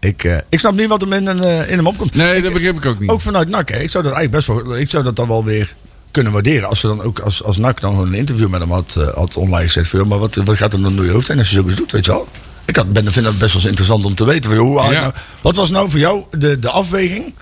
[0.00, 2.14] Ik, eh, ik snap niet wat hem in, eh, in hem opkomt.
[2.14, 3.10] Nee, dat begrijp ik ook niet.
[3.10, 3.68] Ook vanuit NAC.
[3.68, 3.78] Hè.
[3.78, 4.76] Ik zou dat eigenlijk best wel.
[4.78, 5.74] Ik zou dat dan wel weer
[6.14, 6.68] kunnen waarderen.
[6.68, 9.08] Als ze dan ook als, als NAC dan gewoon een interview met hem had, eh,
[9.14, 9.88] had online gezet.
[9.88, 11.92] Van, maar wat, wat gaat er dan door je hoofd heen als je zoiets doet,
[11.92, 12.28] weet je wel?
[12.64, 14.50] Ik had, ben, vind dat best wel eens interessant om te weten.
[14.50, 14.90] Van, hoe, Ja.
[15.00, 17.34] nou, wat was nou voor jou de, de afweging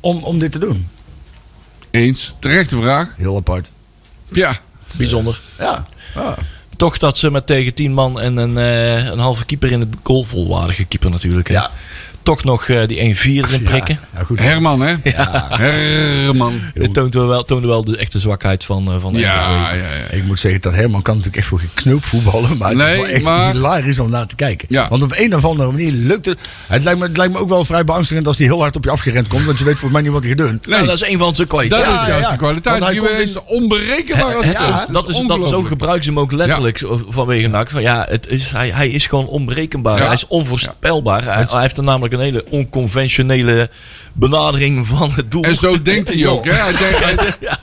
[0.00, 0.88] om, om dit te doen?
[1.90, 2.34] Eens.
[2.38, 3.14] Terechte vraag.
[3.16, 3.70] Heel apart.
[4.32, 4.60] Ja.
[4.96, 5.40] Bijzonder.
[5.58, 5.82] Ja.
[6.14, 6.36] ja.
[6.76, 9.94] Toch dat ze met tegen 10 man en een, eh, een halve keeper in het
[10.02, 11.48] goal, volwaardige keeper natuurlijk.
[11.48, 11.54] hè.
[11.54, 11.70] Ja.
[12.24, 13.98] Toch nog eh, die 1-4 erin prikken.
[14.12, 14.38] Ja, ja, goed.
[14.38, 14.94] Herman, hè?
[15.48, 16.60] Herman.
[16.74, 19.84] Dit toont wel, toonde wel de echte zwakheid van, eh, van Ja, ja, ja.
[20.10, 22.56] Ik moet zeggen dat Herman kan natuurlijk echt voor geen knoop voetballen.
[22.58, 24.66] Maar het Nee, is wel echt maar- hilarisch om naar te kijken.
[24.70, 24.88] Ja.
[24.88, 26.38] Want op een of andere manier lukt het.
[26.66, 28.84] Het lijkt, me, het lijkt me ook wel vrij beangstigend als hij heel hard op
[28.84, 29.44] je afgerend komt.
[29.44, 30.60] Want je weet volgens mij niet wat hij gaat doen.
[30.68, 31.92] Nou, dat is een van zijn Dat kwaliteiten.
[31.94, 32.30] is ja, juist ja.
[32.30, 32.78] de kwaliteit.
[32.78, 34.92] Want hij Die komt is onberekenbaar als Het- het het- is.
[34.94, 37.70] dat is, dat, zo gebruiken ze hem ook letterlijk vanwege NAC.
[37.70, 39.98] Van, ja, het is, hij, hij is gewoon onberekenbaar.
[39.98, 40.04] Ja.
[40.04, 41.24] Hij is onvoorspelbaar.
[41.24, 43.70] Hij, hij heeft er namelijk een hele onconventionele
[44.12, 45.42] benadering van het doel.
[45.42, 46.52] En zo denkt hij ook, hè?
[46.52, 46.98] Hij, denkt,
[47.38, 47.58] hij,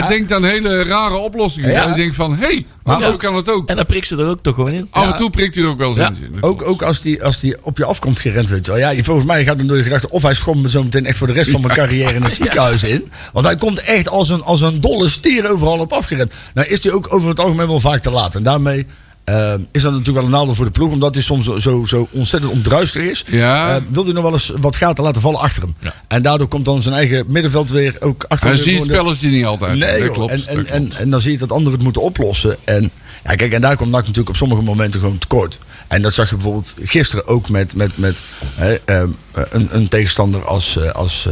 [0.00, 1.70] hij denkt aan hele rare oplossingen.
[1.70, 1.86] Ja.
[1.86, 3.68] Hij denkt van, hé, hey, Maar ook- kan het ook.
[3.68, 4.88] En dan prikt ze er ook toch gewoon in.
[4.90, 6.12] Af en toe prikt hij er ook wel eens Ja.
[6.32, 6.36] in.
[6.42, 8.80] Ook, ook als hij als die op je afkomt gerend, weet je wel.
[8.80, 11.06] Ja, je- volgens mij gaat dan door je gedachte of hij schomt me zo meteen
[11.06, 13.10] echt voor de rest van mijn carrière in het ziekenhuis in.
[13.32, 16.32] Want hij komt echt als een, als een dolle stier overal op afgerend.
[16.54, 18.34] Nou is hij ook over het algemeen wel vaak te laat.
[18.34, 18.86] En daarmee
[19.24, 20.92] eh, is dat natuurlijk wel een nadeel voor de ploeg.
[20.92, 23.24] Omdat hij soms zo, zo, zo ontzettend ontruistig is.
[23.26, 23.74] Ja.
[23.76, 25.74] Eh, wil hij nog wel eens wat gaten laten vallen achter hem.
[25.78, 25.94] Ja.
[26.08, 28.66] En daardoor komt dan zijn eigen middenveld weer ook achter Hij hem.
[28.66, 29.76] ziet het gewoon de- spelletje niet altijd.
[29.78, 30.30] Nee, dat klopt.
[30.32, 30.96] En, dat en, en, klopt.
[31.00, 32.56] en dan zie je dat anderen het moeten oplossen.
[32.64, 32.90] En,
[33.24, 35.58] ja, kijk, en daar komt NAC natuurlijk op sommige momenten gewoon tekort.
[35.88, 38.18] En dat zag je bijvoorbeeld gisteren ook met, met, met
[38.54, 39.08] hè, ehm,
[39.50, 41.28] een, een tegenstander als, eh, als,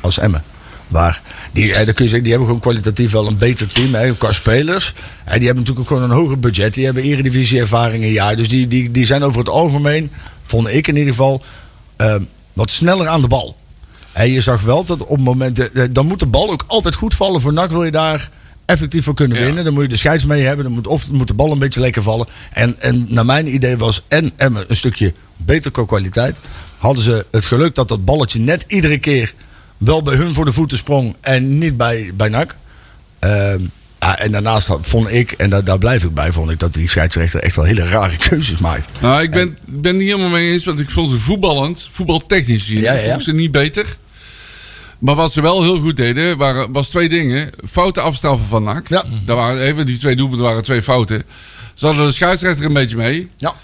[0.00, 0.42] als Emmen.
[0.88, 1.20] Waar
[1.56, 4.14] die, hè, dan kun je zeggen, die hebben gewoon kwalitatief wel een beter team hè,
[4.14, 4.94] qua spelers.
[5.24, 6.74] Hè, die hebben natuurlijk ook gewoon een hoger budget.
[6.74, 8.36] Die hebben eredivisie ervaring een jaar.
[8.36, 10.10] Dus die, die, die zijn over het algemeen,
[10.46, 11.42] vond ik in ieder geval,
[11.96, 13.56] ehm, wat sneller aan de bal.
[14.12, 15.74] En je zag wel dat op momenten.
[15.74, 17.40] eh, Dan moet de bal ook altijd goed vallen.
[17.40, 18.30] Voor NAC wil je daar
[18.66, 19.44] effectief voor kunnen Ja.
[19.44, 19.64] winnen.
[19.64, 20.64] Dan moet je de scheids mee hebben.
[20.64, 22.26] Dan moet, of moet de bal een beetje lekker vallen.
[22.52, 26.36] En, en naar mijn idee was en Emmen een stukje beter qua kwaliteit.
[26.78, 29.34] Hadden ze het geluk dat dat balletje net iedere keer
[29.78, 31.14] wel bij hun voor de voeten sprong.
[31.20, 32.54] En niet bij, bij NAC.
[33.18, 33.60] Ehm,
[34.00, 36.74] ja, en daarnaast had- vond ik, en daar, daar blijf ik bij, vond ik dat
[36.74, 38.88] die scheidsrechter echt wel hele rare keuzes maakt.
[39.00, 42.62] Nou, ik ben, ik ben niet helemaal mee eens, want ik vond ze voetballend, voetbaltechnisch
[42.62, 43.04] gezien, Ja, ja, ja.
[43.04, 43.96] vond ik ze niet beter.
[44.98, 47.50] Maar wat ze wel heel goed deden, waren, was twee dingen.
[47.68, 48.88] Fouten afstraffen van NAC.
[48.88, 49.04] Ja.
[49.24, 51.22] Daar waren, even, die twee doelpunten waren twee fouten.
[51.74, 53.28] Ze hadden de scheidsrechter een beetje mee.
[53.36, 53.54] Ja.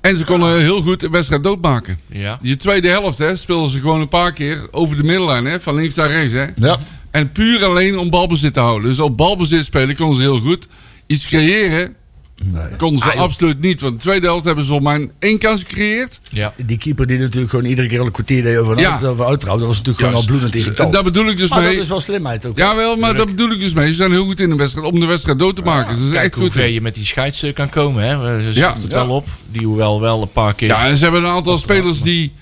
[0.00, 1.98] En ze konden heel goed de wedstrijd doodmaken.
[2.06, 2.38] Ja.
[2.42, 5.44] Die tweede helft hè, speelden ze gewoon een paar keer over de middenlijn.
[5.44, 6.32] Hè, van links naar rechts.
[6.32, 6.46] Hè.
[6.56, 6.78] Ja.
[7.10, 8.88] En puur alleen om balbezit te houden.
[8.88, 10.66] Dus op balbezit spelen konden ze heel goed.
[11.06, 11.94] Iets creëren
[12.44, 12.62] Nee.
[12.78, 13.80] konden ze Ah, absoluut niet.
[13.80, 16.20] Want de tweede helft hebben ze volgens mij één kans gecreëerd.
[16.30, 16.54] Ja.
[16.56, 19.00] Die keeper die natuurlijk gewoon iedere keer een kwartier deed over een Ja.
[19.02, 19.38] over.
[19.38, 20.92] Dat was natuurlijk gewoon al bloedend irritant.
[20.92, 21.72] Daar bedoel ik dus maar mee.
[21.74, 22.58] dat is wel slimheid ook.
[22.58, 23.88] Jawel, maar daar bedoel ik dus mee.
[23.88, 25.92] Ze zijn heel goed in de wedstrijd om de wedstrijd dood te maken.
[25.96, 26.52] Ze zijn Kijk echt hoe goed.
[26.52, 28.04] ver je met die scheids eh, kan komen.
[28.04, 28.52] Hè.
[28.52, 28.72] Ze Ja.
[28.74, 29.06] het Ja.
[29.06, 29.28] wel op.
[29.50, 30.68] Die hoewel wel een paar keer...
[30.68, 32.32] Ja, en ze hebben een aantal spelers die,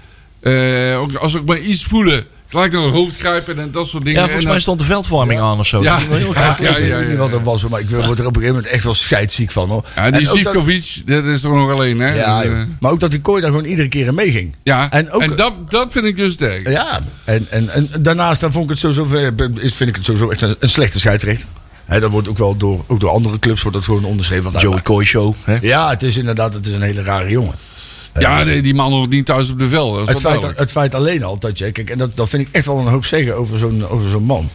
[0.41, 3.87] eh, ook als ze ook maar iets voelen, gelijk naar hun hoofd grijpen en dat
[3.87, 4.19] soort dingen.
[4.21, 5.83] Ja, volgens En mij stond de veldvorming aan of zo.
[5.83, 5.99] Ja.
[5.99, 8.85] Ja, graag ja, ja, dat was, maar ik word er op een gegeven moment echt
[8.85, 9.69] wel scheidsziek van.
[9.69, 9.85] Hoor.
[9.97, 11.99] ja, die En ook dat- dat is er nog alleen.
[12.01, 12.15] Hè?
[12.15, 14.55] Ja, Dus, eh, maar ook dat die kooi daar gewoon iedere keer in meeging.
[14.63, 14.91] ja.
[14.91, 16.69] En En, ook- dat, dat vind ik dus sterk.
[16.69, 20.05] Ja, en, en, en daarnaast dan vond ik het sowieso, ver- is, vind ik het
[20.05, 21.47] sowieso echt een, een slechte scheidsrechter.
[21.85, 24.53] Hè, dat wordt ook wel door, ook door andere clubs wordt dat gewoon onderschreven.
[24.57, 25.35] Joey Coy Show.
[25.45, 25.59] Hè.
[25.61, 27.55] Ja, het is inderdaad het is een hele rare jongen.
[28.21, 31.23] Ja, nee, die man hoort niet thuis op de is Het feit, het feit alleen
[31.25, 33.59] al dat je, kijk, en dat, dat vind ik echt wel een hoop zeggen over
[33.59, 34.49] zo'n over zo'n man.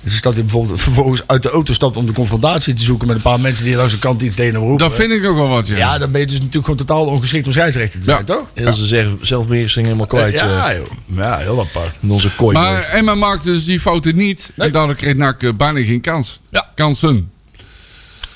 [0.00, 3.16] Dus dat hij bijvoorbeeld vervolgens uit de auto stapt om de confrontatie te zoeken met
[3.16, 4.88] een paar mensen die langs de kant iets tegen hem roepen.
[4.88, 5.76] Dat vind ik nog wel wat, ja.
[5.76, 8.24] Ja, dan ben je dus natuurlijk gewoon totaal ongeschikt om scheidsrechter te zijn, Ja.
[8.24, 8.44] toch?
[8.54, 10.34] Heel zijn zelf- zelfbeheersing helemaal kwijt.
[10.34, 10.86] eh, Ja, joh.
[11.22, 11.96] ja, heel apart.
[12.00, 12.56] in onze kooi.
[12.56, 14.50] Maar Emma maakte dus die fouten niet.
[14.54, 14.66] Nee.
[14.66, 16.40] En daardoor kreeg NAC eh, bijna geen kans.
[16.50, 16.66] Ja.
[16.74, 17.30] Kansen.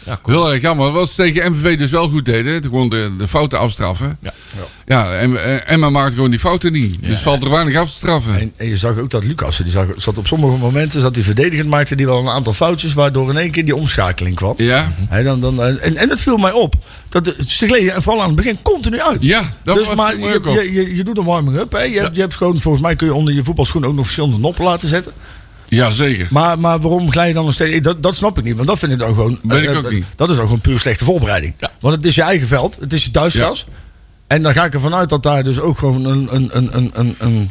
[0.07, 0.43] Ja, cool.
[0.43, 0.91] Heel erg jammer.
[0.91, 2.63] Wat ze tegen MVV dus wel goed deden.
[2.63, 4.19] Gewoon de, de fouten afstraffen.
[4.21, 4.33] Ja.
[4.87, 6.97] Ja, en, en Emma maakt gewoon die fouten niet.
[7.01, 8.39] Dus valt er weinig af te straffen.
[8.41, 11.25] En, en je zag ook dat Lucas, die zag, zat op sommige momenten, zat hij
[11.25, 14.55] verdedigend, maakte die wel een aantal foutjes, waardoor in één keer die omschakeling kwam.
[14.57, 16.75] Ja, Hè, dan, dan, en, en het viel mij op.
[17.09, 19.23] Dat de, ze gleden en vooral aan het begin continu uit.
[19.23, 21.73] ja dat dus was maar je, je, je doet een warming-up.
[21.73, 24.39] Je, hebt, je hebt gewoon, volgens mij kun je onder je voetbalschoen ook nog verschillende
[24.39, 25.13] noppen laten zetten.
[25.77, 26.27] Ja, zeker.
[26.31, 27.81] Maar, maar waarom glij je dan nog steeds?
[27.81, 28.57] Dat, dat snap ik niet.
[28.57, 29.39] Want dat vind ik dan gewoon.
[29.43, 30.05] Weet ik ook niet.
[30.17, 31.55] Dat is dan gewoon puur slechte voorbereiding.
[31.81, 32.77] Want het is je eigen veld.
[32.81, 33.67] Het is je thuisgras.
[34.27, 37.15] En dan ga ik ervan uit dat daar dus ook gewoon een, een, een, een,
[37.19, 37.51] een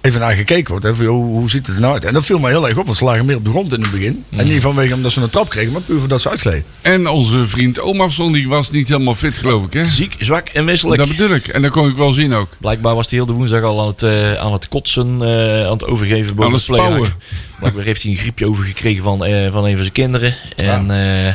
[0.00, 0.84] even naar gekeken wordt.
[0.84, 2.04] Hè, van, joh, hoe ziet het er nou uit?
[2.04, 2.84] En dat viel mij heel erg op.
[2.84, 4.24] Want ze lagen meer op de grond in het begin.
[4.30, 6.64] En niet vanwege omdat ze een trap kregen, maar puur omdat ze uitgleden.
[6.80, 9.72] En onze vriend Omarsson, die was niet helemaal fit, geloof ik.
[9.72, 9.86] Hè?
[9.86, 10.98] Ziek, zwak en misselijk.
[10.98, 11.48] Dat bedoel ik.
[11.48, 12.48] En dat kon ik wel zien ook.
[12.58, 15.72] Blijkbaar was hij heel de woensdag al aan het, eh, aan het kotsen, eh, aan
[15.72, 16.34] het overgeven.
[16.34, 17.12] boven Aan het.
[17.60, 20.34] Blijkbaar heeft hij een griepje overgekregen van, eh, van een van zijn kinderen.
[20.56, 20.90] En
[21.26, 21.34] eh,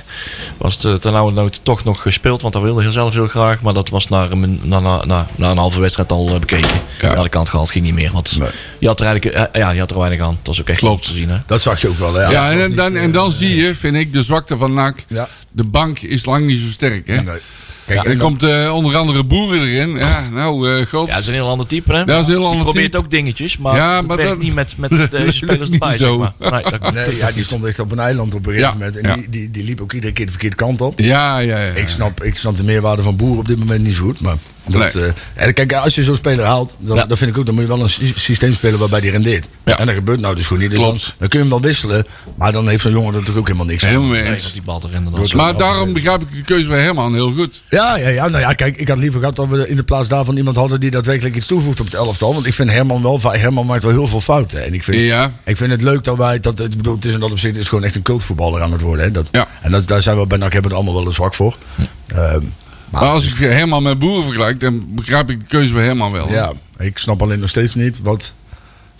[0.58, 3.62] was het ten oude nood toch nog gespeeld, want dat wilde hij zelf heel graag.
[3.62, 6.82] Maar dat was na, een, na, na, na, na een halve wedstrijd al eh, bekeken.
[7.02, 7.24] Ja.
[7.24, 8.12] De kant gehaald, ging niet meer.
[8.12, 8.50] Want Nee.
[8.80, 10.38] je had er eigenlijk eh, ja, je had er weinig aan.
[10.38, 11.08] Dat was ook echt Klopt.
[11.08, 11.30] te zien.
[11.30, 11.38] Hè?
[11.46, 12.14] Dat zag je ook wel.
[12.14, 12.22] Hè?
[12.30, 14.74] Ja, was en, niet, dan, eh, en dan zie je, vind ik, de zwakte van
[14.74, 15.04] NAC.
[15.08, 15.28] Ja.
[15.52, 17.08] De bank is lang niet zo sterk.
[17.08, 17.22] Hè?
[17.22, 17.38] Nee.
[17.86, 19.96] Kijk, er en komt eh, onder andere Boeren erin.
[19.98, 21.08] Ja, nou, eh god.
[21.08, 21.94] Ja, dat is een heel ander type.
[21.94, 22.06] Hè?
[22.06, 24.74] Dat is een heel probeert ook dingetjes, maar, Ja, het maar werkt dat- niet met,
[24.78, 25.98] met deze spelers niet erbij.
[25.98, 26.34] Zeg maar.
[26.40, 28.98] Nee, dat, Nee, ja, die stond echt op een eiland op een gegeven Ja, moment.
[28.98, 29.16] En ja.
[29.16, 31.00] die, die, die liep ook iedere keer de verkeerde kant op.
[31.00, 31.72] Ja, ja, ja.
[31.74, 34.22] Ik snap, ik snap de meerwaarde van Boer op dit moment niet zo goed.
[34.22, 34.36] Maar
[34.68, 35.04] dat, Nee.
[35.06, 35.12] eh,
[35.48, 37.06] en kijk, als je zo'n speler haalt, dan, Ja.
[37.06, 39.46] dan vind ik ook, dan moet je wel een sy- systeem spelen waarbij die rendeert.
[39.66, 39.80] Ja.
[39.80, 40.72] En dat gebeurt nou dus gewoon niet.
[40.72, 42.06] Dus dan, dan kun je hem wel wisselen,
[42.38, 43.90] maar dan heeft zo'n jongen er natuurlijk ook helemaal niks aan.
[43.90, 44.42] Helemaal nee, eens.
[44.42, 45.04] want die bal erin.
[45.04, 45.28] Dan.
[45.36, 47.62] Maar daarom begrijp ik de keuze van Herman heel goed.
[47.70, 50.08] Ja, ja, ja, nou ja, kijk, ik had liever gehad dat we in de plaats
[50.10, 52.34] daarvan iemand hadden die daadwerkelijk iets toevoegt op het elftal.
[52.34, 54.64] Want ik vind Herman wel, Herman maakt wel heel veel fouten.
[54.66, 55.32] En ik vind, Ja.
[55.44, 57.64] ik vind het leuk dat wij, dat, ik bedoel, het is in dat opzicht het
[57.64, 59.06] is gewoon echt een cultvoetballer aan het worden.
[59.06, 59.12] Hè.
[59.12, 59.48] Dat, Ja.
[59.62, 61.58] En dat, daar zijn we bij NAC hebben we er allemaal wel een zwak voor.
[62.08, 62.40] Ehm,
[62.90, 66.32] Maar als ik Herman met Boeren vergelijk, dan begrijp ik de keuze van Herman wel.
[66.32, 68.34] Ja, ik snap alleen nog steeds niet wat.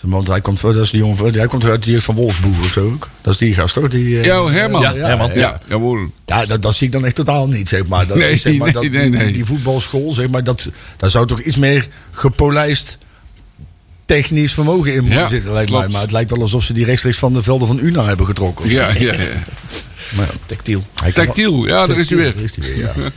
[0.02, 2.72] Want hij komt, dat is die jongen, hij komt uit die jeugd van Wolfsboer of
[2.72, 3.10] zo ook.
[3.22, 3.90] Dat is die gast toch?
[3.90, 4.82] Die, eh, Ja, Herman.
[4.82, 5.32] Ja, Ja, Herman.
[5.34, 6.00] ja, jawohl.
[6.26, 8.08] Ja, dat, dat zie ik dan echt totaal niet, zeg maar.
[8.08, 9.32] Dat, Nee, zeg maar, dat, nee, nee, nee.
[9.34, 12.98] Die, voetbalschool, zeg maar, dat, daar zou toch iets meer gepolijst
[14.06, 15.84] technisch vermogen in moeten Ja, zitten, lijkt klopt.
[15.84, 15.94] mij.
[15.94, 18.70] Maar het lijkt wel alsof ze die rechtstreeks van de velden van Una hebben getrokken.
[18.70, 19.18] Ja, ja, ja.
[20.16, 20.84] Maar ja, Tactiel.
[20.94, 22.34] hij kan- Tactiel, ja, daar is hij weer.
[22.34, 22.94] Daar is hij weer, ja.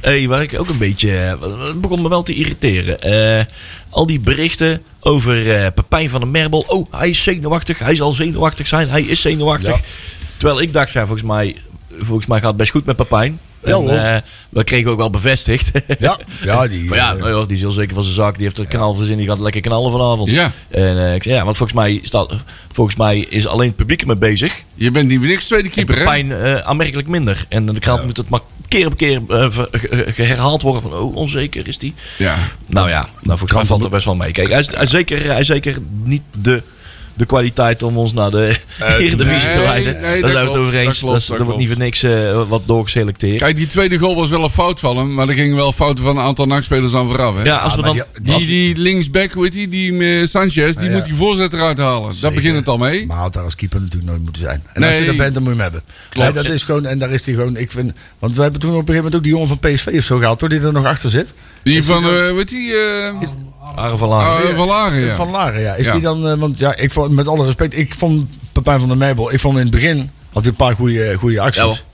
[0.00, 1.16] Hey, waar ik ook een beetje.
[1.16, 3.00] eh, Het begon me wel te irriteren.
[3.00, 3.44] Eh,
[3.90, 6.64] al die berichten over eh Pepijn van der Merbel.
[6.68, 7.78] Oh, hij is zenuwachtig.
[7.78, 8.88] Hij zal zenuwachtig zijn.
[8.88, 9.74] Hij is zenuwachtig.
[9.74, 9.80] Ja.
[10.36, 11.56] Terwijl ik dacht, ja, volgens mij,
[11.98, 13.38] volgens mij gaat het best goed met Pepijn.
[13.64, 15.70] Ja, En, eh, dat kregen we ook wel bevestigd.
[15.98, 18.34] Ja, ja, die, Van ja, eh, nou ja, die is heel zeker van zijn zaak.
[18.34, 19.16] Die heeft er kanaal voor zin.
[19.16, 20.30] Die gaat lekker knallen vanavond.
[20.30, 22.34] Ja, En eh, ik zei, ja, want volgens mij, staat,
[22.72, 24.62] volgens mij is alleen het publiek ermee bezig.
[24.74, 26.00] je bent niet voor niks tweede keeper, hè?
[26.00, 27.46] Pepijn eh, aanmerkelijk minder.
[27.48, 29.48] En de krant moet het maar keer op keer eh,
[30.14, 30.82] herhaald worden.
[30.82, 31.94] Van, oh, onzeker is die.
[32.18, 32.34] Ja.
[32.66, 34.32] Nou ja, nou, voor mij valt er best wel mee.
[34.32, 36.62] Kijk, hij is, hij is zeker, hij is zeker niet de,
[37.16, 40.00] de kwaliteit om ons naar de Eredivisie te nee, leiden.
[40.00, 41.00] nee, Daar dat zijn we het over eens.
[41.00, 43.38] dat klopt, Dat er wordt niet voor niks eh, wat doorgeselecteerd.
[43.38, 46.04] Kijk, die tweede goal was wel een fout van hem, maar er gingen wel fouten
[46.04, 47.42] van een aantal nachtspelers aan vooraf, hè?
[47.42, 48.04] ja, als we maar dan...
[48.22, 50.94] die- Die, die linksback, hoe heet die, die eh, Sanchez, die Ja.
[50.96, 52.02] moet die voorzet eruit halen.
[52.02, 52.34] Daar Zeker.
[52.36, 53.06] begint het al mee.
[53.06, 54.62] Maar had daar als keeper natuurlijk nooit moeten zijn.
[54.72, 55.82] En als je dat bent, dan moet je hem hebben.
[56.10, 56.34] Klopt.
[56.34, 58.70] Nee, dat is gewoon, en daar is hij gewoon, ik vind, want we hebben toen
[58.70, 60.72] op een gegeven moment ook die jongen van PSV of zo gehaald, hoor, die er
[60.72, 61.32] nog achter zit.
[61.62, 63.20] Die Is van, eh weet die, eh
[63.74, 65.14] Arie van ah, van Laren, ja.
[65.14, 65.74] Van Laren, ja.
[65.74, 65.92] Is Ja.
[65.92, 68.98] die dan, eh, want ja, ik vond, met alle respect, ik vond Pepijn van der
[68.98, 71.76] Meijbel, ik vond in het begin, had hij een paar goede, goede acties.
[71.76, 71.93] Ja.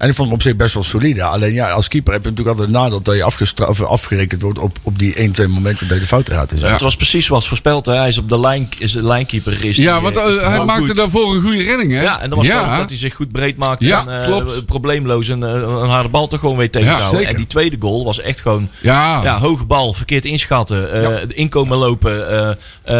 [0.00, 1.22] En ik vond hem op zich best wel solide.
[1.22, 4.42] Alleen ja, als keeper heb je natuurlijk altijd het nadeel dat je afgestra- of afgerekend
[4.42, 6.50] wordt op, op die 1, 2 momenten dat je de fout gaat.
[6.50, 6.68] Dus, Ja.
[6.72, 7.86] Het was precies zoals voorspeld.
[7.86, 7.94] Hè.
[7.94, 9.64] Hij is op de lijn, is de lijnkeeper.
[9.64, 10.96] Is Ja, die, want eh, eh, is hij maakte goed.
[10.96, 12.00] daarvoor een goede redding, hè?
[12.02, 12.70] Ja, en dan was het ja.
[12.72, 13.86] ook dat hij zich goed breed maakte.
[13.86, 14.66] Ja, en, eh, klopt.
[14.66, 17.20] Probleemloos een, eh, een harde bal toch gewoon weer tegen Ja, te houden.
[17.20, 17.34] zeker.
[17.34, 20.92] En die tweede goal was echt gewoon Ja, ja, hoge bal, verkeerd inschatten.
[20.92, 21.20] eh, Ja.
[21.28, 22.28] Inkomen lopen.
[22.30, 22.56] eh, eh,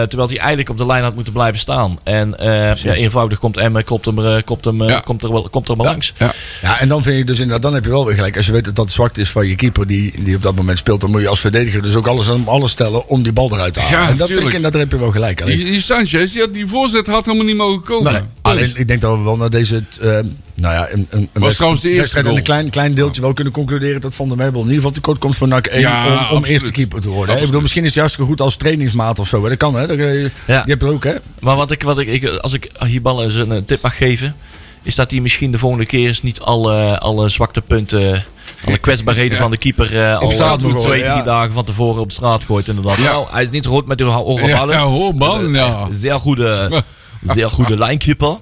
[0.09, 1.99] terwijl hij eigenlijk op de lijn had moeten blijven staan.
[2.05, 5.01] En eh, ja, eenvoudig komt Emmen, kopt hem, kopt hem, Ja.
[5.01, 5.91] komt er, wel, komt er maar Ja.
[5.93, 6.13] langs.
[6.19, 6.33] ja.
[6.63, 8.37] Ja, en dan vind je dus inderdaad, dan heb je wel weer gelijk.
[8.37, 10.79] Als je weet dat dat zwakt is van je keeper die, die op dat moment
[10.79, 13.53] speelt, dan moet je als verdediger dus ook alles aan alles stellen om die bal
[13.53, 13.99] eruit te halen.
[13.99, 15.43] Ja, en dat vind ik, en daar heb je wel gelijk.
[15.43, 18.13] Alleen, Die, die Sanchez, die, had, die voorzet had helemaal niet mogen komen.
[18.13, 20.09] Nee, alleen ik denk dat we wel naar deze, eh,
[20.55, 24.01] nou ja, een, een, een trouwens de eerste een klein, klein deeltje wel kunnen concluderen
[24.01, 26.71] dat Van der Meijbel in ieder geval tekort komt voor NAC 1 Ja, om, eerste
[26.71, 27.37] keeper te worden.
[27.37, 29.43] Ik bedoel, misschien is hij hartstikke goed als trainingsmaat of zo.
[29.43, 29.49] Hè.
[29.49, 29.87] Dat kan, hè.
[29.87, 30.29] Dat, eh, Ja.
[30.63, 31.15] Die heb je ook, hè.
[31.41, 33.97] Maar wat ik, wat ik, ik, als ik hier ballen eens een eh, tip mag
[33.97, 34.37] geven,
[34.83, 38.25] is dat hij misschien de volgende keer eens niet alle, alle zwakte punten,
[38.67, 39.43] alle kwetsbaarheden Ja.
[39.43, 41.23] van de keer eh, al eh, twee, drie ja.
[41.23, 42.69] dagen van tevoren op de straat gooit.
[42.69, 42.97] Inderdaad.
[42.97, 43.03] Ja.
[43.03, 44.67] Nou, hij is niet rood met de hoge Ja,
[45.13, 45.53] ballen.
[45.53, 46.83] ja, Zeer goede,
[47.35, 48.37] zeer goede lijnkeeper.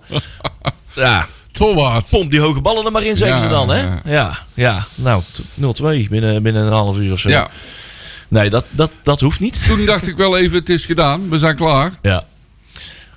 [0.95, 2.09] Ja, Tolwaard.
[2.11, 3.85] Pomp die hoge ballen er maar in, zeggen ze dan, hè?
[4.05, 4.39] ja.
[4.55, 4.87] Ja.
[4.95, 7.29] Nou, t- 0-2 binnen, binnen een half uur of zo.
[7.29, 7.49] Ja,
[8.29, 9.67] Nee, dat, dat, dat hoeft niet.
[9.69, 11.29] toen dacht ik wel even, het is gedaan.
[11.29, 11.93] We zijn klaar.
[12.03, 12.25] Ja.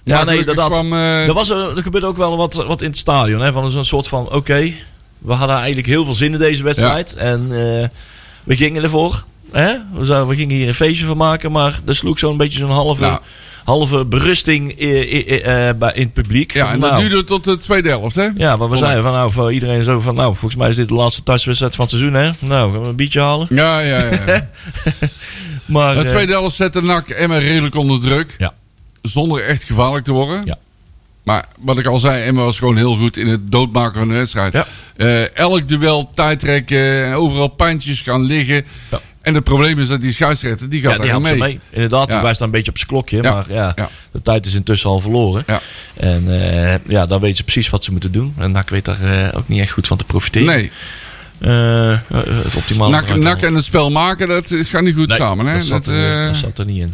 [0.03, 2.81] Ja, Maar nee, dat, kwam, eh, er, was, er er gebeurde ook wel wat, wat
[2.81, 3.41] in het stadion.
[3.41, 4.71] Hè, van zo'n soort van, oké,
[5.17, 7.13] we hadden eigenlijk heel veel zin in deze wedstrijd.
[7.13, 7.87] En eh,
[8.43, 9.23] we gingen ervoor.
[9.51, 9.73] Hè?
[9.93, 11.51] We, zouden, we gingen hier een feestje van maken.
[11.51, 13.19] Maar er sloeg zo'n beetje zo'n halve, Nou.
[13.63, 16.53] halve berusting eh, in het publiek.
[16.53, 18.27] Ja, en Nou, dat duurde tot de tweede helft, hè?
[18.35, 20.87] Ja, maar we zeiden van, nou, voor iedereen zo van, nou, volgens mij is dit
[20.87, 22.31] de laatste thuiswedstrijd van het seizoen, hè?
[22.39, 23.47] Nou, gaan we een biertje halen.
[23.49, 24.49] Ja, ja, ja.
[25.65, 28.35] Maar, De eh, tweede helft zette NAC Emma redelijk onder druk.
[28.37, 28.53] Ja.
[29.01, 30.41] Zonder echt gevaarlijk te worden.
[30.45, 30.57] Ja.
[31.23, 34.13] Maar wat ik al zei, Emma was gewoon heel goed in het doodmaken van de
[34.13, 34.53] wedstrijd.
[34.53, 34.65] Ja.
[34.95, 38.65] Eh, elk duel tijdrekken en overal pijntjes gaan liggen.
[38.91, 38.99] Ja.
[39.21, 41.37] En het probleem is dat die scheidsrechter, die gaat ja, daar mee.
[41.37, 41.59] mee.
[41.69, 42.21] Inderdaad, Ja.
[42.21, 43.21] wij staan een beetje op zijn klokje.
[43.21, 43.31] Ja.
[43.31, 43.75] Maar ja,
[44.11, 45.43] de tijd is intussen al verloren.
[45.47, 45.59] Ja.
[45.97, 46.41] En
[46.73, 48.33] eh, ja, dan weten ze precies wat ze moeten doen.
[48.37, 50.47] En NAC weet daar eh, ook niet echt goed van te profiteren.
[50.47, 50.71] Nee,
[51.39, 51.99] Eh, eh,
[52.43, 55.45] het optimale NAC, en het spel maken, dat gaat niet goed Nee, samen.
[55.45, 55.53] Hè?
[55.57, 56.93] Dat, zat er, eh, dat zat er niet in.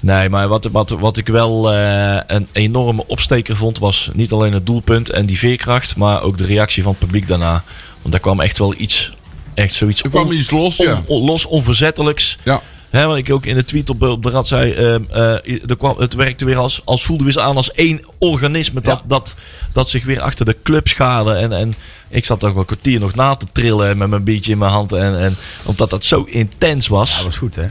[0.00, 4.52] Nee, maar wat, wat, wat ik wel eh, een enorme opsteker vond, was niet alleen
[4.52, 7.62] het doelpunt en die veerkracht, maar ook de reactie van het publiek daarna.
[8.00, 9.12] Want daar kwam echt wel iets,
[9.54, 11.02] echt zoiets er kwam on- iets los, on- ja.
[11.06, 12.38] on- los, onverzettelijks.
[12.44, 12.62] ja.
[12.90, 15.32] Hè, wat ik ook in de tweet op, op de rad zei, ehm, eh,
[15.70, 19.36] er kwam, het werkte weer als, als voelde weer aan als één organisme dat, dat,
[19.72, 21.32] dat zich weer achter de club schade.
[21.34, 21.74] En, en
[22.08, 24.70] ik zat toch wel een kwartier nog na te trillen met mijn biertje in mijn
[24.70, 24.92] hand.
[24.92, 27.10] En, en, omdat dat zo intens was.
[27.10, 27.66] Ja, dat was goed, hè?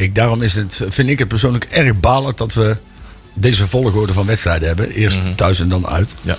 [0.00, 2.76] Ik, daarom is het, vind ik het persoonlijk erg balend dat we
[3.34, 4.90] deze volgorde van wedstrijden hebben.
[4.90, 6.14] Eerst thuis en dan uit.
[6.22, 6.36] Ja.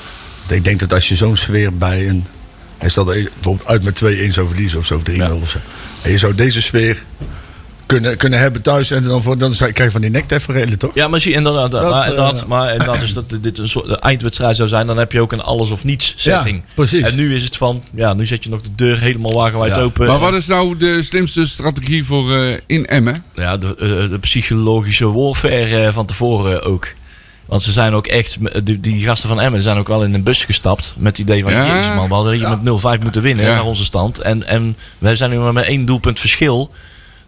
[0.49, 2.25] Ik denk dat als je zo'n sfeer bij een...
[2.77, 5.33] Hij stelt bijvoorbeeld uit met 2-1 zo verliezen of zo, of 3-0 Ja.
[5.33, 5.57] of zo.
[6.01, 7.01] En je zou deze sfeer
[7.93, 8.91] kunnen, kunnen hebben thuis.
[8.91, 10.91] En dan, voor, dan krijg je van die nekteferelen, toch?
[10.93, 14.55] Ja, maar zie, inderdaad, Dat, maar, eh, maar inderdaad, dus dat dit een soort eindwedstrijd
[14.55, 16.57] zou zijn, dan heb je ook een alles of niets setting.
[16.57, 17.03] Ja, precies.
[17.03, 19.81] En nu is het van, ja, nu zet je nog de deur helemaal wagenwijd Ja.
[19.81, 20.07] open.
[20.07, 23.15] Maar wat is nou de slimste strategie voor eh, in Emmen?
[23.35, 26.87] Ja, de, eh, de psychologische warfare van tevoren ook.
[27.45, 30.23] Want ze zijn ook echt, die, die gasten van Emmen zijn ook wel in een
[30.23, 30.95] bus gestapt.
[30.97, 31.75] Met het idee van, Ja.
[31.75, 33.53] jezus man, we hadden hier met 0-5 moeten winnen Ja.
[33.53, 34.19] naar onze stand.
[34.19, 36.71] En, en wij zijn nu maar met één doelpunt verschil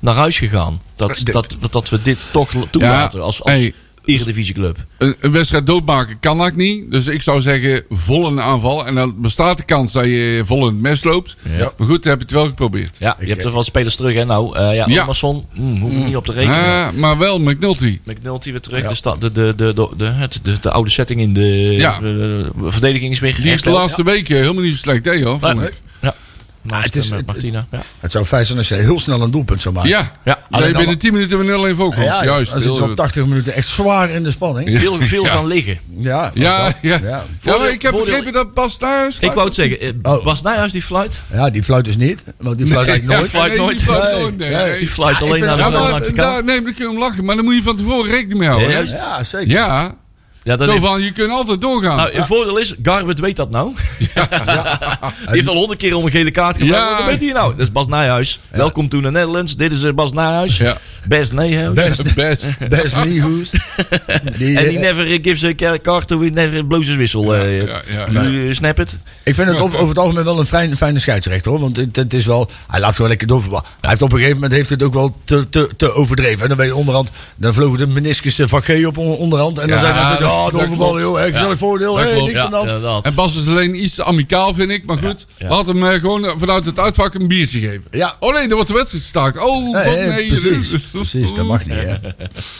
[0.04, 0.82] naar huis gegaan.
[0.96, 3.74] Dat, dat, dat we dit toch toelaten als, als hey,
[4.06, 4.78] eredivisieclub.
[4.98, 6.92] Een, een wedstrijd doodmaken kan dat niet.
[6.92, 8.86] Dus ik zou zeggen, vol de aanval.
[8.88, 11.36] En dan bestaat de kans dat je vol in het mes loopt.
[11.58, 11.72] Ja.
[11.78, 12.96] Maar goed, dan heb je het wel geprobeerd.
[13.00, 14.14] Ja, je hebt er wel spelers terug.
[14.16, 14.26] Hè?
[14.26, 15.02] Nou, eh ja, Ja.
[15.02, 16.58] Amazon, mm, hoef ik niet op te rekenen.
[16.86, 18.00] Ah, maar wel McNulty.
[18.04, 19.02] McNulty weer terug.
[19.02, 21.46] De, de, de, de, de, de, het- de, de oude setting in de,
[21.78, 22.00] Ja.
[22.00, 25.24] de, de verdediging is weer Die is de laatste weken helemaal niet zo slecht deed
[25.24, 25.40] hoor.
[26.64, 26.72] Ja.
[26.72, 27.66] Naast, het is- het- Martina.
[27.72, 27.82] Ja.
[28.00, 29.90] Het zou fijn zijn als je heel snel een doelpunt zou maken.
[29.90, 30.40] Ja, Ja.
[30.50, 32.06] Alleen binnen dan- 10 minuten weer 0-1 voorkomt.
[32.06, 32.52] Ja, Juist.
[32.52, 32.96] dan zit heel je al goed.
[32.96, 34.80] 80 minuten echt zwaar in de spanning.
[34.80, 35.30] Veel, veel Ja.
[35.34, 35.80] gaan liggen.
[35.98, 37.00] Ja, Ja, ja.
[37.40, 39.18] Voordeel- maar ik heb voordeel- begrepen dat Bas Nijhuis...
[39.20, 39.80] Ik wou het zeggen.
[39.80, 40.24] eh, Oh.
[40.24, 41.22] Bas Nijhuis die fluit.
[41.34, 42.24] Ja, die fluit dus niet.
[42.38, 43.30] Want die fluit eigenlijk nooit.
[43.32, 43.78] fluit nooit.
[43.78, 44.50] Die fluit Nee, nooit, nee.
[44.50, 44.70] nee.
[44.70, 44.80] nee.
[44.80, 46.46] Die fluit Ja, ik alleen naar de maar langs de daar, kant.
[46.46, 47.26] nee, dan kun je hem lachen.
[47.26, 48.70] Maar dan moet je van tevoren rekening mee houden.
[48.88, 49.50] Ja, zeker.
[49.50, 49.96] Ja,
[50.44, 51.98] Ja, dat zo heeft, van, je kunt altijd doorgaan.
[51.98, 53.74] nou, het voordeel is, Garbert weet dat nou.
[54.00, 54.08] Die
[55.26, 56.90] heeft al honderd keer om een gele kaart gevraagd.
[56.90, 56.98] Ja.
[56.98, 57.52] Wat weet hij nou?
[57.52, 58.40] Dat is Bas Nijhuis.
[58.52, 59.56] Welkom to the Netherlands.
[59.56, 60.58] Dit is eh, Bas Nijhuis.
[60.58, 60.78] Ja.
[61.08, 61.74] Best Nijhuis.
[61.74, 62.46] Best, Best.
[62.70, 63.52] best Niehoes.
[64.38, 67.36] Die, En eh, he never gives a card to never blows his whistle.
[67.38, 67.66] eh.
[67.66, 68.54] ja, ja.
[68.54, 68.98] Snap it?
[69.24, 71.60] Ik vind het op- over het algemeen wel een fijn, fijne scheidsrechter hoor.
[71.60, 72.50] Want het, het is wel.
[72.68, 73.66] Hij laat gewoon lekker doorvoetballen.
[73.80, 76.42] Hij heeft op een gegeven moment heeft het ook wel te, te, te overdreven.
[76.42, 77.12] En dan ben je onderhand.
[77.36, 79.58] Dan vlogen de meniscus van G op on- onderhand.
[79.58, 80.00] En dan Ja, zijn we
[80.34, 81.18] ja, doorvoetballen klopt.
[81.18, 81.22] joh.
[81.26, 81.50] Echt Ja.
[81.50, 81.94] een voordeel.
[81.94, 82.26] Klopt.
[82.26, 83.06] niks aan de inderdaad.
[83.06, 84.86] En Bas is alleen iets te amicaal, vind ik.
[84.86, 85.48] Maar goed, ja.
[85.50, 87.84] laat hem eh, gewoon vanuit het uitvak een biertje geven.
[87.92, 88.16] Ja.
[88.20, 89.40] Oh nee, dan wordt de wedstrijd gestaakt.
[89.44, 90.28] Oh, Nee, god, nee, nee.
[90.28, 91.76] precies, precies, dat mag niet.
[91.76, 91.94] Hè.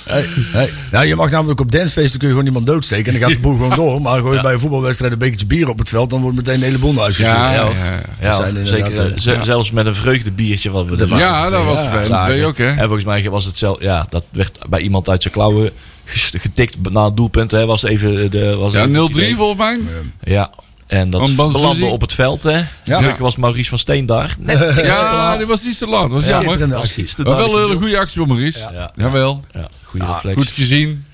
[0.06, 0.70] Hey, hey.
[0.92, 3.44] Nou, je mag namelijk op dancefeesten kun je gewoon iemand doodsteken en dan gaat de
[3.48, 4.02] boel gewoon door.
[4.02, 6.56] Maar gooi je bij een voetbalwedstrijd een bekertje bier op het veld, dan wordt meteen
[6.56, 7.38] een hele boel naar huis gestuurd.
[7.38, 7.74] Ja, Ja, ja, hoor.
[7.76, 8.02] ja.
[8.22, 9.34] Ja, zijn inderdaad, zeker.
[9.34, 12.58] eh, eh, Zelfs met een vreugdebiertje wat we er Ja, dat was Ja, je ook,
[12.58, 12.68] hè?
[12.70, 15.72] En volgens mij was het zelf, ja, dat werd bij iemand uit zijn klauwen
[16.06, 17.52] getikt na het doelpunt.
[17.52, 19.80] Hè, was even de, was Ja, even 0-3 volgens mij.
[20.24, 20.50] Ja.
[20.88, 22.44] En dat belandde op het veld.
[22.44, 22.62] Hè.
[22.84, 24.36] Gelukkig was Maurice van Steen daar.
[24.40, 25.38] Net te Ja, laat.
[25.38, 26.02] die was niet zo laat.
[26.02, 26.68] Dat was Ja, jammer.
[26.70, 28.60] was iets te Maar wel een hele goede actie van Maurice.
[28.60, 28.72] Ja.
[28.72, 28.92] Ja.
[28.96, 29.44] Jawel.
[29.54, 30.38] Ja, goede Ja, reflex.
[30.38, 31.06] Goed gezien.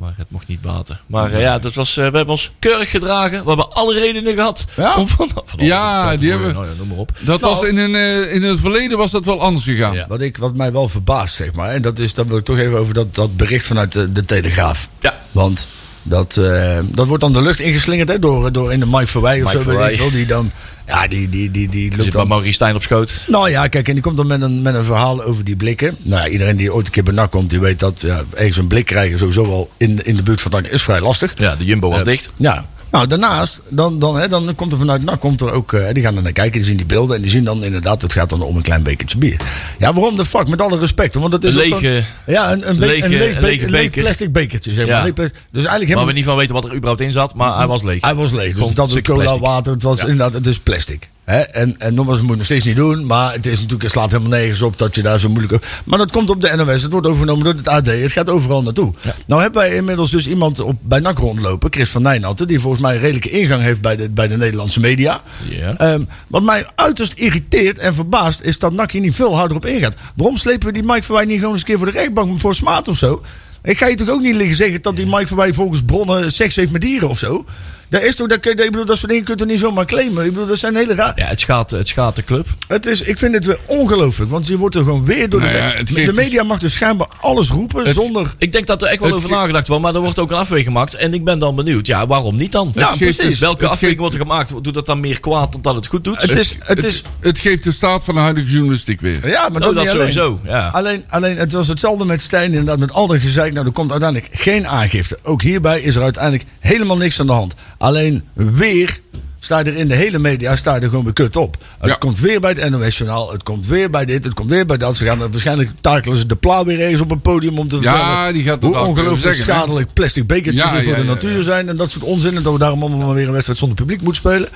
[0.00, 1.00] Maar het mocht niet baten.
[1.06, 3.42] Maar eh, ja, dat was, eh, we hebben ons keurig gedragen.
[3.42, 4.66] We hebben alle redenen gehad.
[4.76, 4.94] Ja.
[4.96, 7.12] Om van, Ja, die hebben- Nou ja, noem maar op.
[7.20, 7.54] Dat Nou.
[7.54, 9.94] was in, een, eh, in het verleden was dat wel anders gegaan.
[9.94, 10.06] Ja.
[10.08, 11.70] Wat, ik, wat mij wel verbaast, zeg maar.
[11.70, 14.24] En dat is, dan wil ik toch even over dat, dat bericht vanuit de, de
[14.24, 14.88] Telegraaf.
[15.00, 15.20] Ja.
[15.32, 15.66] Want
[16.02, 19.42] dat, eh, dat wordt dan de lucht ingeslingerd hè, door, door in de Mike Verwij
[19.42, 19.56] of Mike zo.
[19.58, 19.92] Weet Verwij.
[19.92, 20.50] ik veel, die dan.
[20.86, 22.28] Ja, die, die, die, die loopt zit dan.
[22.28, 23.24] Maurice Stijn op schoot.
[23.26, 25.96] Nou ja, kijk, en die komt dan met een, met een verhaal over die blikken.
[26.02, 28.56] Nou ja, iedereen die ooit een keer bij NAC komt, die weet dat ja, ergens
[28.56, 31.34] een blik krijgen sowieso al in, in de buurt van NAC is vrij lastig.
[31.36, 32.30] Ja, de Jumbo was Eh, dicht.
[32.36, 35.84] Ja, Nou, daarnaast, dan, dan, hè, dan komt er vanuit NAC, komt er ook, eh,
[35.92, 38.12] die gaan er naar kijken, die zien die beelden en die zien dan inderdaad, het
[38.12, 39.40] gaat dan om een klein bekertje bier.
[39.78, 40.48] Ja, waarom de fuck?
[40.48, 43.34] Met alle respect, want het is Een lege- ja, een, een, be- lege- een leeg,
[43.34, 44.94] een be- lege leeg plastic bekertje, zeg maar.
[44.96, 45.02] Ja.
[45.02, 47.56] Leeg Dus eigenlijk Waar we helemaal, niet van weten wat er überhaupt in zat, maar
[47.56, 48.00] hij was leeg.
[48.02, 49.44] hij was leeg, dus een stukje cola, plastic.
[49.46, 50.02] water, het was Ja.
[50.06, 51.08] inderdaad, het is plastic.
[51.30, 54.10] En, en nogmaals, moet je nog steeds niet doen, maar het is natuurlijk, het slaat
[54.10, 55.82] helemaal nergens op dat je daar zo moeilijk over...
[55.84, 58.62] Maar dat komt op de NOS, het wordt overgenomen door het AD, het gaat overal
[58.62, 58.94] naartoe.
[59.26, 62.82] Nou hebben wij inmiddels dus iemand op, bij NAC rondlopen, Chris van Nijnatten, die volgens
[62.82, 65.20] mij een redelijke ingang heeft bij de, bij de Nederlandse media.
[65.48, 65.74] Ja.
[65.76, 69.66] Ehm, wat mij uiterst irriteert en verbaast is dat NAC hier niet veel harder op
[69.66, 69.94] ingaat.
[70.16, 72.54] Waarom slepen we die Mike Verwij niet gewoon eens een keer voor de rechtbank voor
[72.54, 73.22] smaad of zo?
[73.62, 76.56] Ik ga je toch ook niet liggen zeggen dat die Mike Verwij volgens bronnen seks
[76.56, 77.44] heeft met dieren of zo?
[77.90, 80.24] Dat is toch, dat, ik bedoel, dat soort dingen kun je toch niet zomaar claimen?
[80.24, 81.12] Ik bedoel, dat zijn hele raar.
[81.16, 82.46] Ja, het schaadt, het schaadt de club.
[82.68, 85.52] Het is, ik vind het weer ongelooflijk, want je wordt er gewoon weer door Nou
[85.52, 85.58] de...
[85.58, 88.34] ja, het de geeft media mag dus schijnbaar alles roepen Het- zonder...
[88.38, 90.36] Ik denk dat er echt wel over ge- nagedacht wordt, maar er wordt ook een
[90.36, 90.94] afweging gemaakt.
[90.94, 92.72] En ik ben dan benieuwd, ja, waarom niet dan?
[92.72, 93.16] Precies.
[93.16, 94.64] dus- Welke afweging geeft- wordt er gemaakt?
[94.64, 96.22] Doet dat dan meer kwaad dan dat het goed doet?
[96.22, 99.28] Het is, het is, Het geeft de staat van de huidige journalistiek weer.
[99.28, 100.68] ja, maar Oh, dat, dat sowieso, ja.
[100.72, 103.52] Alleen, alleen, het was hetzelfde met Stijn, inderdaad, met al dat gezeik.
[103.52, 105.18] Nou, er komt uiteindelijk geen aangifte.
[105.22, 107.54] Ook hierbij is er uiteindelijk helemaal niks aan de hand.
[107.80, 109.00] Alleen weer
[109.38, 111.56] sta je er in de hele media sta je er gewoon weer kut op.
[111.78, 111.94] Het Ja.
[111.96, 114.96] komt weer bij het NOS-journaal, het komt weer bij dit, het komt weer bij dat.
[114.96, 117.76] Ze gaan er waarschijnlijk takelen ze de pla weer ergens op een podium om te
[117.76, 120.98] Ja, vertellen die gaat dat hoe ongelooflijk zeggen, schadelijk plastic bekertjes Ja, weer voor ja,
[120.98, 121.42] de ja, natuur ja.
[121.42, 122.36] zijn en dat soort onzin.
[122.36, 124.48] En dat we daarom allemaal maar weer een wedstrijd zonder publiek moeten spelen.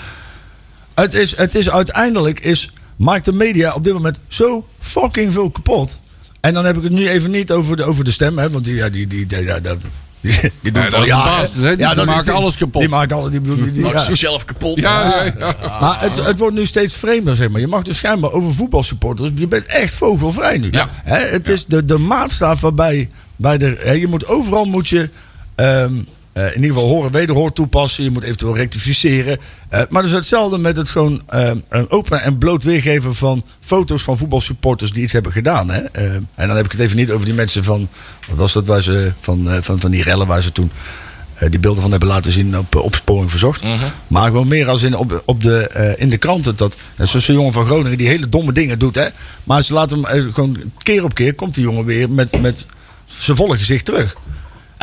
[0.95, 5.51] Het is, het is uiteindelijk is, maakt de media op dit moment zo fucking veel
[5.51, 6.01] kapot.
[6.41, 8.65] En dan heb ik het nu even niet over de, over de stem, hè, want
[8.65, 9.79] die, ja, die, die, die, ja, dat,
[10.25, 11.51] die, die doen Ja, al jaren.
[11.61, 12.81] Die dat is maken die- alles kapot.
[12.81, 13.99] Die maken alles, die, die, die, ja.
[13.99, 14.81] zichzelf kapot.
[14.81, 15.79] Ja, ja, ja.
[15.81, 17.61] Maar het, het wordt nu steeds vreemder, zeg maar.
[17.61, 19.31] Je mag dus schijnbaar over voetbalsupporters.
[19.35, 20.69] Je bent echt vogelvrij nu.
[20.71, 20.89] Ja.
[21.05, 25.11] Het is de, de maatstaf waarbij bij de, je moet overal moet je.
[25.55, 25.91] ehm, eh,
[26.35, 28.05] in ieder geval horen, wederhoor toepassen.
[28.05, 29.39] Je moet eventueel rectificeren.
[29.69, 34.03] Eh, maar is hetzelfde met het gewoon ehm, een open en bloot weergeven van foto's
[34.03, 35.71] van voetbalsupporters die iets hebben gedaan.
[35.71, 35.81] Hè?
[35.83, 37.89] En dan heb ik het even niet over die mensen van.
[38.29, 38.67] Wat was dat?
[38.67, 40.71] Waar ze, van, eh, van, van die rellen waar ze toen
[41.35, 43.65] eh, die beelden van hebben laten zien op eh, opsporing verzocht.
[44.07, 46.57] Maar gewoon meer als in, op, op de, eh, in de kranten.
[46.57, 48.95] Dat, is zo'n jongen van Groningen die hele domme dingen doet.
[48.95, 49.07] Hè?
[49.45, 52.67] Maar ze laten hem eh, gewoon keer op keer komt die jongen weer met, met
[53.07, 54.17] zijn volle gezicht terug.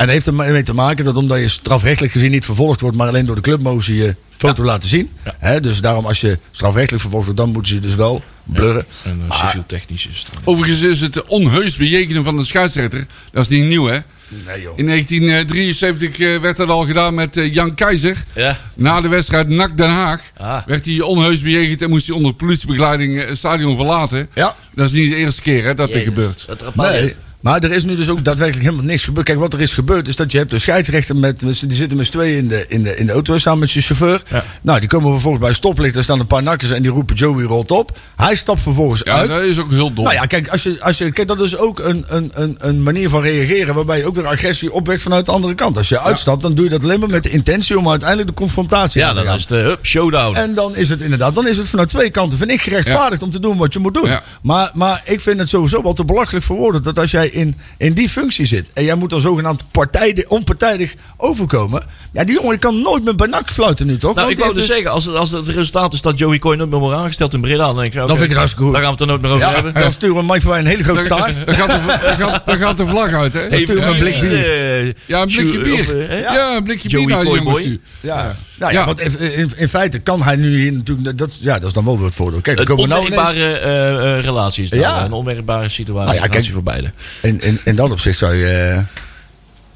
[0.02, 3.08] En dat heeft ermee te maken dat omdat je strafrechtelijk gezien niet vervolgd wordt, maar
[3.08, 5.10] alleen door de club mogen ze je foto laten zien.
[5.24, 5.60] Hè?
[5.60, 8.86] Dus daarom als je strafrechtelijk vervolgd wordt, dan moeten ze je dus wel blurren.
[9.04, 10.40] En civiel technisch is het.
[10.44, 13.06] Overigens is het onheus bejegenen van de scheidsrechter.
[13.32, 14.00] Dat is niet nieuw, hè?
[14.46, 14.74] Nee joh.
[14.78, 18.24] In 1973 eh, werd dat al gedaan met eh, Jan Keizer.
[18.36, 18.58] Ja.
[18.76, 20.66] Na de wedstrijd NAC Den Haag Ah.
[20.66, 24.30] werd hij onheus bejegend en moest hij onder politiebegeleiding eh, het stadion verlaten.
[24.34, 24.56] Ja.
[24.74, 26.46] Dat is niet de eerste keer hè, dat dit gebeurt.
[26.48, 29.26] Dat er Nee, maar er is nu dus ook daadwerkelijk helemaal niks gebeurd.
[29.26, 31.98] Kijk, wat er is gebeurd is dat je hebt een scheidsrechter met, met die zitten
[31.98, 34.24] met z'n tweeën in de, in, de, in de auto samen met zijn chauffeur.
[34.30, 34.44] Ja.
[34.62, 35.96] Nou, die komen vervolgens bij stoplicht.
[35.96, 37.98] Er staan een paar nakkers en die roepen Joey rolt op.
[38.16, 39.32] Hij stapt vervolgens Ja, uit.
[39.32, 40.04] dat is ook heel dom.
[40.04, 42.84] Nou ja, kijk, als je, als je, kijk, dat is ook een, een, een, een
[42.84, 45.78] manier van reageren waarbij je ook weer agressie opwekt vanuit de andere kant.
[45.78, 48.36] Als je uitstapt, dan doe je dat alleen maar met de intentie om uiteindelijk de
[48.36, 49.36] confrontatie Ja, te dan gaan.
[49.36, 50.36] is het uh, hup, showdown.
[50.36, 53.32] En dan is het inderdaad, dan is het vanuit twee kanten, vind ik, gerechtvaardigd om
[53.32, 54.10] te doen wat je moet doen.
[54.10, 54.24] Ja.
[54.42, 57.56] Maar, maar ik vind het sowieso wel te belachelijk voor woorden dat als jij in,
[57.78, 61.84] in die functie zit en jij moet dan zogenaamd partijdig, onpartijdig overkomen.
[62.14, 64.16] Ja, die jongen kan nooit meer bij NAC fluiten nu, toch?
[64.16, 66.56] Nou, Want ik wou dus zeggen, als het, als het resultaat is dat Joey Coy
[66.56, 68.74] nooit meer wordt aangesteld in Breda, dan denk ik, oké, vind ik het hartstikke goed.
[68.74, 69.74] Daar gaan we het er nooit meer over Ja, hebben.
[69.82, 71.46] dan sturen we Mike van Wij een hele grote Dan, taart.
[71.46, 71.86] dan gaat de,
[72.18, 73.50] dan, gaat, dan gaat de vlag uit, hè?
[73.50, 74.86] Dan sturen we een blik bier.
[74.88, 76.10] Eh, Ja, een blikje bier.
[76.10, 76.20] eh?
[76.22, 77.82] Ja, een blikje Joey bier naar die.
[78.00, 78.86] Ja, nou ja, Ja.
[78.86, 81.18] want in, in, feite kan hij nu hier natuurlijk.
[81.18, 82.42] Dat, ja, dat is dan wel weer het voordeel.
[82.42, 84.80] Kijk, dan Een komen we nou ineens- onwerkbare eh, eh, relatie is dat.
[84.80, 85.06] Ja.
[85.06, 86.46] Een onwerkbare situatie Nou ja, kijk.
[86.52, 86.92] voor beide.
[87.22, 88.82] In, in, in dat opzicht zou je,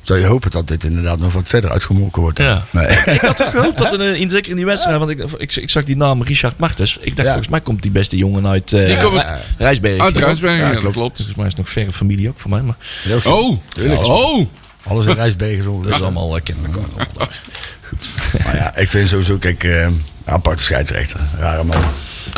[0.01, 2.37] zou je hopen dat dit inderdaad nog wat verder uitgemolken wordt.
[2.37, 2.63] Ja.
[2.69, 2.87] Nee.
[2.87, 5.69] Ik had toch gehoopt dat, in, in, zeker in die wedstrijd, want ik, ik, ik
[5.69, 6.97] zag die naam Richard Martens.
[6.97, 7.23] Ik dacht, Ja.
[7.25, 10.01] volgens mij komt die beste jongen uit eh Die komt- Rij- Rijsbergen.
[10.03, 10.95] Uit Rijsbergen, Ja, klopt.
[10.95, 11.15] klopt.
[11.15, 12.75] Volgens mij is het nog verre familie ook voor mij, maar
[13.11, 13.25] goed.
[13.25, 14.05] Oh, Tuurlijk.
[14.05, 14.45] oh.
[14.87, 16.73] Alles in dat is allemaal uh, kennelijk
[17.17, 17.29] daar.
[18.43, 19.87] Maar ja, ik vind sowieso, kijk, eh,
[20.25, 21.19] aparte scheidsrechter.
[21.39, 21.83] Rare man.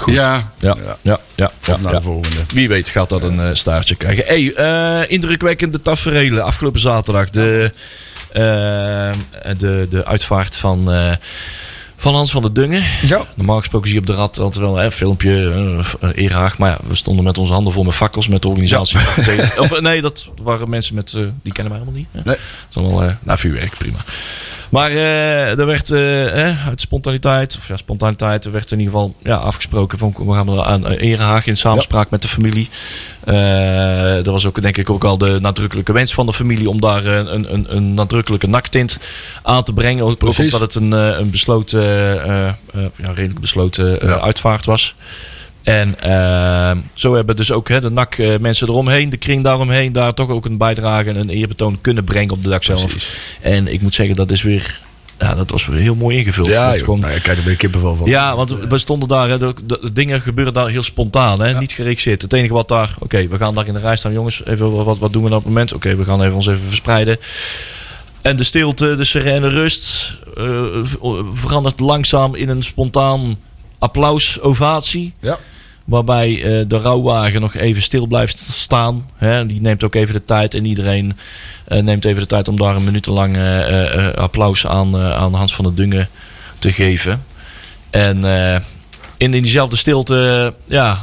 [0.05, 1.19] Ja, Ja, ja, ja.
[1.36, 1.97] ja, Op naar ja.
[1.97, 2.38] de volgende.
[2.53, 4.25] Wie weet gaat dat een eh, staartje krijgen.
[4.25, 7.29] Hey, eh, indrukwekkende tafereelen afgelopen zaterdag.
[7.29, 7.71] De,
[8.31, 9.12] eh,
[9.58, 11.15] de, de uitvaart van, eh,
[11.98, 12.83] van Hans van der Dungen.
[13.02, 13.25] Ja.
[13.35, 15.54] Normaal gesproken zie je op de rad altijd wel een filmpje,
[16.13, 16.58] erehaag.
[16.58, 19.00] Maar ja, we stonden met onze handen vol met fakkels met de organisatie.
[19.58, 21.12] Of, nee, dat waren mensen met,
[21.43, 22.08] die kennen mij helemaal niet.
[22.12, 22.19] hè.
[22.23, 22.35] Nee.
[22.35, 23.98] Dat is allemaal, eh nou, vuurwerk, prima.
[24.69, 29.15] Maar eh, er werd eh, uit spontaniteit, of ja, spontaniteit, er werd in ieder geval
[29.23, 32.69] ja, afgesproken van we gaan aan eh, Erehaag in samenspraak met de familie.
[33.23, 36.81] Eh er was ook denk ik ook al de nadrukkelijke wens van de familie om
[36.81, 38.99] daar een, een, een nadrukkelijke naktint
[39.43, 40.05] aan te brengen.
[40.05, 41.81] Ook, omdat het een, een besloten,
[42.95, 44.95] ja, redelijk besloten uitvaart was.
[45.67, 49.91] En eh, zo hebben dus ook hè, de NAC eh, mensen eromheen, de kring daaromheen,
[49.91, 52.85] daar toch ook een bijdrage en een eerbetoon kunnen brengen op de dag zelf.
[52.87, 53.17] Precies.
[53.41, 54.79] En ik moet zeggen, dat is weer,
[55.19, 56.47] ja, dat was weer heel mooi ingevuld.
[56.49, 56.83] Ja, joh.
[56.83, 58.09] gewoon- Nou, ik krijg er weer kippenvel van.
[58.09, 61.59] ja, want we stonden daar, hè, de, de- de dingen gebeuren daar heel spontaan, hè,
[61.59, 62.21] niet geregisseerd.
[62.21, 64.97] Het enige wat daar, oké, we gaan daar in de rij staan, jongens, even wat,
[64.97, 65.73] wat doen we op het moment?
[65.73, 67.17] Oké, we gaan even ons even verspreiden.
[68.21, 70.43] En de stilte, de serene rust eh,
[71.33, 73.37] verandert langzaam in een spontaan
[73.79, 75.13] applaus, ovatie.
[75.19, 75.37] Ja.
[75.88, 79.10] Waarbij eh, de rouwwagen nog even stil blijft staan.
[79.15, 79.46] Hè?
[79.46, 80.54] Die neemt ook even de tijd.
[80.54, 81.17] En iedereen
[81.65, 85.15] eh, neemt even de tijd om daar een minutenlang eh, eh, eh, applaus aan, eh,
[85.15, 86.10] aan Hans van der Dungen
[86.60, 87.23] te geven.
[87.90, 88.60] En eh,
[89.17, 91.00] in diezelfde stilte ja,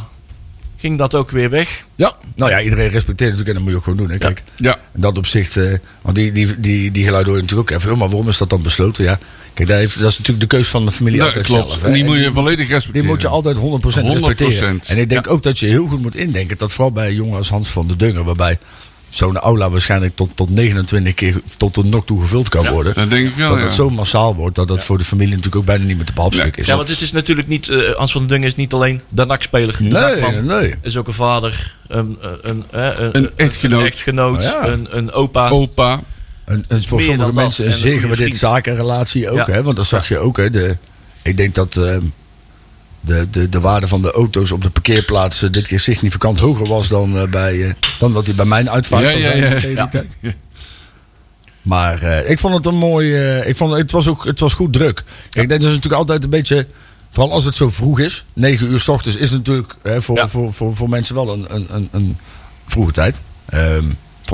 [0.76, 1.85] ging dat ook weer weg.
[1.95, 2.12] Ja.
[2.35, 4.11] Nou ja, iedereen respecteert natuurlijk en dat moet je ook gewoon doen.
[4.11, 4.18] Hè.
[4.18, 5.72] Kijk, Ja, in dat opzicht, eh,
[6.03, 7.99] want die, die, die, die geluiden hoor je natuurlijk ook even.
[7.99, 9.05] Maar waarom is dat dan besloten?
[9.05, 9.18] Ja,
[9.55, 11.68] kijk, daar heeft, dat is natuurlijk de keus van de familie dat altijd klopt.
[11.68, 11.80] zelf.
[11.82, 11.86] hè.
[11.88, 13.00] en die moet je volledig respecteren.
[13.00, 14.80] Die moet je altijd 100% respecteren.
[14.82, 14.86] 100%.
[14.86, 17.48] En ik denk ook dat je heel goed moet indenken dat vooral bij jongen als
[17.48, 18.59] Hans van der Dungen, waarbij
[19.09, 22.94] zo'n aula waarschijnlijk tot, tot 29 keer tot er nog toe gevuld kan worden.
[22.94, 23.62] Dat denk ik wel, dat ja.
[23.62, 26.12] het zo massaal wordt dat dat voor de familie natuurlijk ook bijna niet meer te
[26.12, 26.68] behapstukken is.
[26.68, 29.24] Ja, want het is natuurlijk niet, eh, Hans van der Dungen is niet alleen de
[29.24, 29.76] NAC-speler.
[29.76, 30.44] de nee, NAC-man.
[30.46, 30.74] nee.
[30.82, 33.80] is ook een vader, een, een, een, Een echtgenoot.
[33.80, 34.66] een, echtgenoot, Oh ja.
[34.66, 35.48] een, een opa.
[35.48, 36.00] Opa.
[36.45, 37.34] Een, voor meer sommige dat.
[37.34, 38.34] mensen En een gewaardeerd vriend.
[38.34, 39.47] zakenrelatie ook.
[39.47, 39.53] Ja.
[39.53, 39.62] Hè?
[39.62, 40.36] Want dat zag je ook.
[40.36, 40.51] Hè?
[40.51, 40.76] De,
[41.22, 42.01] ik denk dat ehm,
[43.01, 46.88] de, de, de waarde van de auto's op de parkeerplaatsen dit keer significant hoger was
[46.88, 49.38] dan, eh, bij, eh, dan dat die bij mijn uitvaart Ja, zou zijn.
[49.38, 49.68] ja.
[49.68, 49.88] Ja.
[49.88, 50.07] tijd.
[51.62, 53.16] Maar eh, ik vond het een mooi.
[53.40, 55.03] ik vond, het, was ook, het was goed druk.
[55.30, 56.66] Kijk, dat is natuurlijk altijd een beetje.
[57.12, 58.24] Vooral als het zo vroeg is.
[58.32, 60.28] 9 uur s ochtends is natuurlijk hè, voor, Ja.
[60.28, 62.16] voor, voor, voor mensen wel een, een, een, een
[62.66, 63.20] vroege tijd.
[63.47, 63.84] Ehm,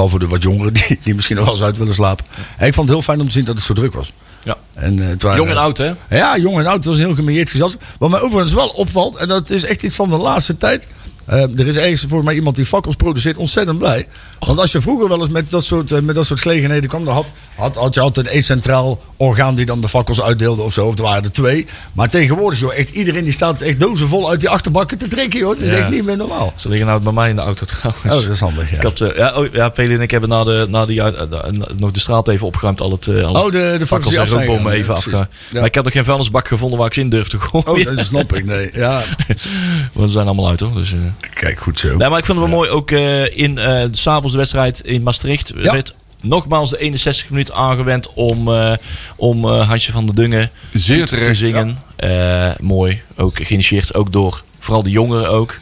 [0.00, 2.24] vooral voor de wat jongeren die, die misschien nog wel eens uit willen slapen.
[2.56, 4.12] En ik vond het heel fijn om te zien dat het zo druk was.
[4.42, 4.56] Ja.
[4.74, 5.92] En, eh, het waren, Jong en oud, hè?
[6.10, 6.76] Ja, jong en oud.
[6.76, 7.82] Het was een heel gemeerd gezelschap.
[7.98, 10.86] Wat mij overigens wel opvalt, en dat is echt iets van de laatste tijd.
[11.30, 14.06] Eh, er is ergens voor mij iemand die fakkels produceert ontzettend blij.
[14.38, 17.04] Want als je vroeger wel eens met dat soort, eh, met dat soort gelegenheden kwam,
[17.04, 17.26] dan had,
[17.56, 20.86] had, had je altijd één centraal orgaan die dan de fakkels uitdeelde of zo.
[20.86, 21.66] Of er waren er twee.
[21.92, 25.38] Maar tegenwoordig, joh, echt iedereen die staat echt dozen vol uit die achterbakken te drinken,
[25.38, 25.50] joh.
[25.50, 25.76] Het is Ja.
[25.76, 26.52] echt niet meer normaal.
[26.56, 28.04] Ze liggen nou bij mij in de auto trouwens.
[28.04, 28.76] Oh, dat is handig, ja.
[28.76, 31.50] Ik had, eh, ja, oh, ja, Peli en ik hebben na, de, na die, eh,
[31.76, 32.80] nog de straat even opgeruimd.
[32.80, 35.28] Al het, al Oh, de, de fakkels en rookbommen even Ja.
[35.52, 37.88] Maar ik heb nog geen vuilnisbak gevonden waar ik ze in durf te gooien.
[37.88, 38.70] Oh, dat snap ik, nee.
[38.74, 39.02] Ja,
[39.92, 40.74] Want ze zijn allemaal uit hoor.
[40.74, 40.94] Dus.
[41.34, 41.96] Kijk, goed zo.
[41.96, 42.70] Nee, maar ik vond het wel mooi.
[42.70, 45.72] Ook eh, in eh, s s'avonds de wedstrijd in Maastricht Ja.
[45.72, 48.72] werd nogmaals de 61 minuten aangewend om, eh,
[49.16, 51.38] om eh, Hansje van der Dungen Zeer te- te terecht.
[51.38, 51.78] zingen.
[51.96, 53.00] Eh, mooi.
[53.16, 55.58] Ook geïnitieerd ook door vooral de jongeren ook.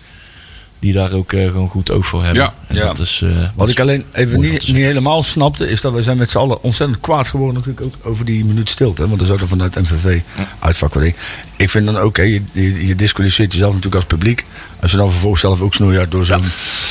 [0.81, 2.43] Die daar ook eh, gewoon goed oog voor hebben.
[2.43, 2.55] Ja.
[2.66, 2.85] En Ja.
[2.87, 5.93] Dat is, eh, dat Wat is- ik alleen even niet, niet helemaal snapte, is dat
[5.93, 9.03] wij zijn met z'n allen ontzettend kwaad geworden natuurlijk ook over die minuut stilte.
[9.03, 10.20] hè, Want dat is ook dan vanuit MVV
[10.59, 11.16] uitvak wat ik.
[11.57, 14.45] Ik vind dan ook, hè, je, je, je disqualificeert jezelf natuurlijk als publiek.
[14.81, 16.45] Als je dan vervolgens zelf ook snoeihard door zo'n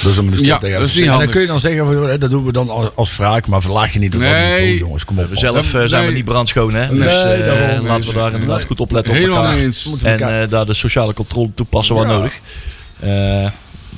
[0.03, 0.79] door zo'n minuut stilte Ja, gaat.
[0.81, 1.31] dat is niet En dan handig.
[1.31, 3.93] kun je dan zeggen, van, hè, dat doen we dan als, als wraak, maar verlaag
[3.93, 4.59] je niet het Nee.
[4.61, 5.05] niveau, jongens.
[5.05, 5.29] Kom op.
[5.29, 6.87] we zelf eh, zijn we niet brandschoon, hè?
[6.87, 8.67] Nee, dus eh, laten we daar inderdaad nee.
[8.67, 9.55] goed opletten op Helemaal elkaar.
[9.55, 9.83] niet eens.
[9.83, 12.11] Moeten En elkaar- eh, daar de sociale controle toepassen waar Ja.
[12.17, 12.33] nodig.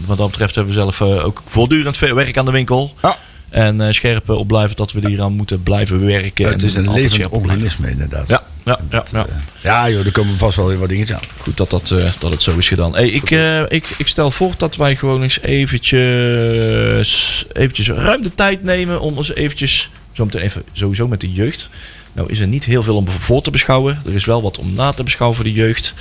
[0.02, 2.94] Eh, wat dat betreft hebben we zelf eh, ook voortdurend veel werk aan de winkel.
[3.02, 3.18] Ja.
[3.50, 6.50] En eh, scherp op blijven dat we hier aan moeten blijven werken.
[6.50, 8.28] het is een levend organisme inderdaad.
[8.28, 9.26] Ja, ja, ja, ja.
[9.62, 11.24] Ja, joh, er komen vast wel weer wat dingetjes aan.
[11.38, 12.96] Goed dat, dat, eh, dat het zo is gedaan.
[12.96, 18.36] Hey, ik, eh, ik, ik stel voor dat wij gewoon eens eventjes, eventjes ruim de
[18.36, 21.70] tijd nemen om ons eventjes, zo meteen even sowieso met de jeugd.
[22.14, 24.02] Nou is er niet heel veel om voor te beschouwen.
[24.06, 25.94] Er is wel wat om na te beschouwen voor de jeugd.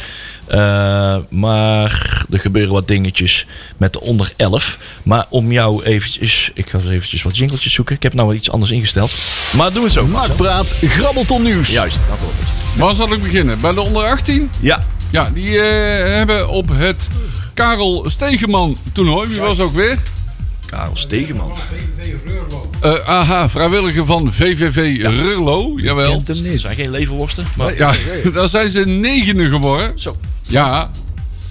[0.49, 3.46] Eh, maar er gebeuren wat dingetjes
[3.76, 4.78] met de onder 11.
[5.03, 6.51] Maar om jou eventjes...
[6.55, 7.96] Ik ga eens eventjes wat jingletjes zoeken.
[7.96, 9.12] Ik heb nou wat iets anders ingesteld.
[9.57, 10.07] Maar doe het zo.
[10.07, 11.70] Nakpraat, grabbelton nieuws.
[11.70, 12.49] Juist, dat wordt het.
[12.76, 13.59] Waar zal ik beginnen?
[13.61, 14.51] Bij de onder 18?
[14.61, 17.07] Ja, Ja, die eh, hebben op het
[17.55, 19.99] Karel Stegeman toernooi, wie was ook weer?
[20.66, 21.53] Karel Stegeman.
[22.80, 26.11] Eh, aha, vrijwilliger van VVV Rurlo, jawel.
[26.11, 26.61] Kent hem Het niet.
[26.61, 27.46] zijn geen levenworsten.
[27.57, 27.94] Maar Ja,
[28.34, 29.92] daar zijn ze negende geworden.
[30.01, 30.16] zo.
[30.49, 30.90] Ja,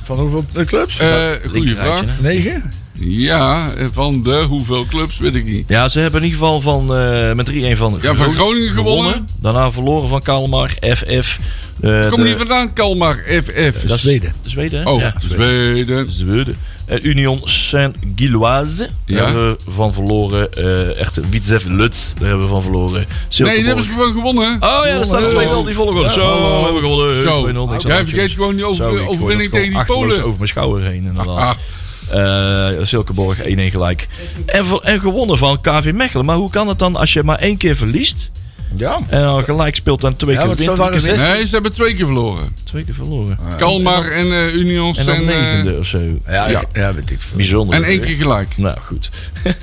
[0.03, 0.99] Van hoeveel clubs?
[0.99, 2.03] eh goede vraag.
[2.21, 2.71] Negen?
[2.99, 5.63] Ja, van de hoeveel clubs, weet ik niet.
[5.67, 9.27] Ja, ze hebben in ieder geval van, eh, met 3-1 van, Ja, van Groningen gewonnen.
[9.41, 11.39] Daarna verloren van Kalmar, FF.
[11.81, 13.81] eh, Kom de- niet vandaan, Kalmar, FF.
[13.81, 14.33] dat is Zweden.
[14.43, 14.89] de Zweden, hè?
[14.89, 16.11] Oh, ja, Zweden.
[16.11, 16.55] Zweden.
[16.85, 18.77] Eh, Union Saint-Gilloise.
[18.77, 19.25] Daar Ja.
[19.25, 20.51] hebben we van verloren.
[20.53, 22.13] eh echt Vitesse Lutz.
[22.13, 23.05] Daar hebben we van verloren.
[23.37, 24.53] Nee, die hebben ze gewoon gewonnen.
[24.53, 25.63] Oh ja, daar staat 2-0.
[25.63, 26.57] Die volgen Zo, hallo.
[26.57, 27.21] we hebben gewonnen.
[27.21, 27.41] Zo.
[27.41, 27.67] 2-0.
[27.67, 30.17] Niks aan Jij vergeet gewoon die over, overwinning tegen die Polen.
[30.23, 31.57] over mijn schouder heen, inderdaad.
[32.11, 34.07] Eh, Silkeborg 1-1 gelijk.
[34.45, 36.25] En, en gewonnen van KV Mechelen.
[36.25, 38.31] Maar hoe kan het dan als je maar één keer verliest...
[38.75, 38.99] Ja.
[39.09, 40.55] en dan gelijk speelt dan twee Ja, keer
[41.01, 42.55] wint, nee, ze hebben twee keer verloren.
[42.63, 43.39] Twee keer verloren.
[43.57, 45.99] Kalmar en eh Union En dan eh, negende of zo.
[46.27, 46.59] Ja, Ja.
[46.59, 47.37] ik- ja, weet ik veel.
[47.37, 47.75] Bijzonder.
[47.75, 48.57] en één keer gelijk.
[48.57, 49.09] Nou, goed.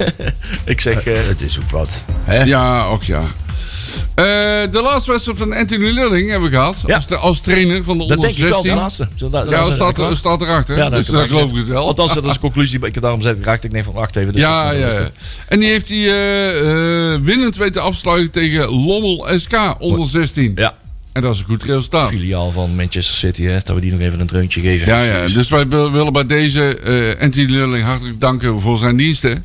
[0.65, 1.07] ik zeg...
[1.07, 1.91] eh, Het is ook wat.
[2.25, 2.43] Hè?
[2.43, 3.23] Ja, ook ja.
[4.15, 4.25] Eh,
[4.73, 6.83] de laatste wedstrijd van Anthony Lilling hebben we gehad.
[6.87, 6.95] Ja.
[6.95, 8.71] Als, de- als trainer van de dat onder denk ik 16.
[8.75, 9.09] de laatste.
[9.15, 10.77] Zo, Ja, dat staat, er- staat erachter.
[10.77, 11.87] Ja, dus dat dat geloof ik het wel.
[11.87, 13.37] Althans, dat is de conclusie ik daarom zei.
[13.43, 14.33] Raakte ik denk van, wacht even.
[14.33, 15.11] Dus ja, dat- ja, dat.
[15.49, 20.53] En die heeft hij eh, eh, winnend weten afsluiten tegen Lommel SK onder 16.
[20.55, 20.75] Ja,
[21.13, 22.09] En dat is een goed resultaat.
[22.09, 24.87] filiaal van Manchester City, hè, dat we die nog even een dreuntje geven.
[24.87, 25.27] Ja, ja.
[25.27, 26.79] Dus wij wil- willen bij deze
[27.21, 29.43] Anthony Lilling hartelijk danken voor zijn diensten.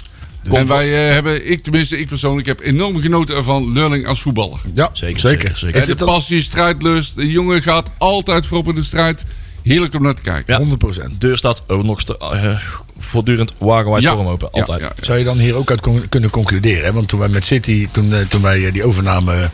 [0.51, 4.59] En wij eh, hebben, ik tenminste, ik persoonlijk heb enorm genoten ervan Lurling als voetballer.
[4.73, 5.39] Ja, Zeker, zeker.
[5.39, 5.75] zeker, zeker.
[5.75, 7.15] En Is de passie, strijdlust.
[7.15, 9.23] De jongen gaat altijd voorop in de strijd.
[9.63, 10.53] Heerlijk om naar te kijken.
[10.69, 10.77] Ja.
[10.77, 11.11] 100%.
[11.11, 12.57] De deur staat nog eh,
[12.97, 14.09] voortdurend wagenwijd Ja.
[14.11, 14.49] voor hem open.
[14.51, 14.81] Ja, Altijd.
[14.81, 15.03] ja, ja.
[15.05, 16.83] Zou je dan hier ook uit con- kunnen concluderen?
[16.85, 16.93] Hè?
[16.93, 19.49] Want toen wij met City, toen, eh, toen wij die overname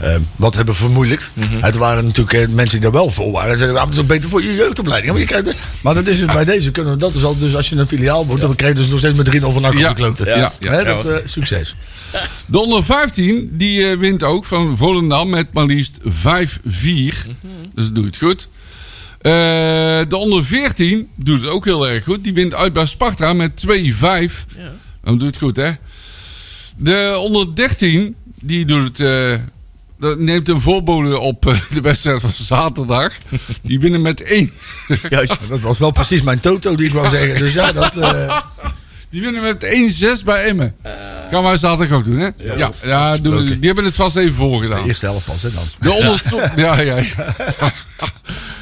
[0.00, 1.30] eh, wat hebben vermoeilijkt.
[1.60, 3.52] Het waren natuurlijk eh, mensen die daar wel voor waren.
[3.52, 5.12] Ze zeiden, ah, het is beter voor je jeugdopleiding.
[5.12, 6.70] Maar, je krijgt, maar dat is dus bij deze.
[6.70, 8.88] Kunnen we, dat is al, dus als je een filiaal wordt, dan krijg je dus
[8.90, 9.92] nog steeds met 3-0 van NAC Ja.
[9.92, 10.26] kloten.
[10.26, 11.74] Ja, ja, ja, dat, eh, succes.
[12.46, 17.26] De onder 15 die wint ook van Volendam met maar liefst 5-4.
[17.74, 18.48] Dus dat doet het goed.
[19.20, 19.32] Eh,
[20.08, 22.24] de onder 14 doet het ook heel erg goed.
[22.24, 24.44] Die wint uit bij Sparta met 2-5.
[25.04, 25.70] Dan doet het goed, hè?
[26.76, 29.00] De onder 13 die doet het.
[29.00, 29.34] eh,
[30.00, 33.12] dat neemt een voorbode op eh, de wedstrijd van zaterdag.
[33.62, 34.52] Die winnen met 1.
[35.08, 35.48] Juist.
[35.48, 37.38] Dat was wel precies mijn toto die ik wou zeggen.
[37.38, 37.96] Dus ja, dat...
[37.96, 38.40] eh,
[39.10, 39.64] Die winnen met
[40.20, 40.74] 1-6 bij Emmen.
[41.30, 42.28] Gaan wij zaterdag ook doen, hè?
[42.38, 44.86] Ja, ja, doen we- die hebben het vast even de voorgedaan.
[44.86, 45.64] eerste helft pas, hè dan.
[45.80, 46.22] De onder,
[46.56, 46.80] ja.
[46.80, 47.02] Ja, ja,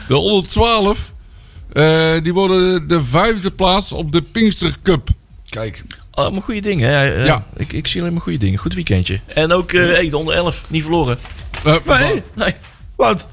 [0.08, 1.12] De onder 12,
[1.72, 5.08] eh, die worden de vijfde plaats op de Pinkster Cup.
[5.48, 5.84] Kijk.
[6.18, 6.90] Allemaal goede dingen.
[6.90, 7.14] hè.
[7.14, 7.42] Eh, Ja.
[7.56, 8.58] Ik, ik zie alleen maar goede dingen.
[8.58, 9.20] Goed weekendje.
[9.34, 10.64] En ook eh, hey, de onder 11.
[10.68, 11.18] Niet verloren.
[11.64, 12.54] Eh, Nee, Nee.
[12.96, 13.26] wat?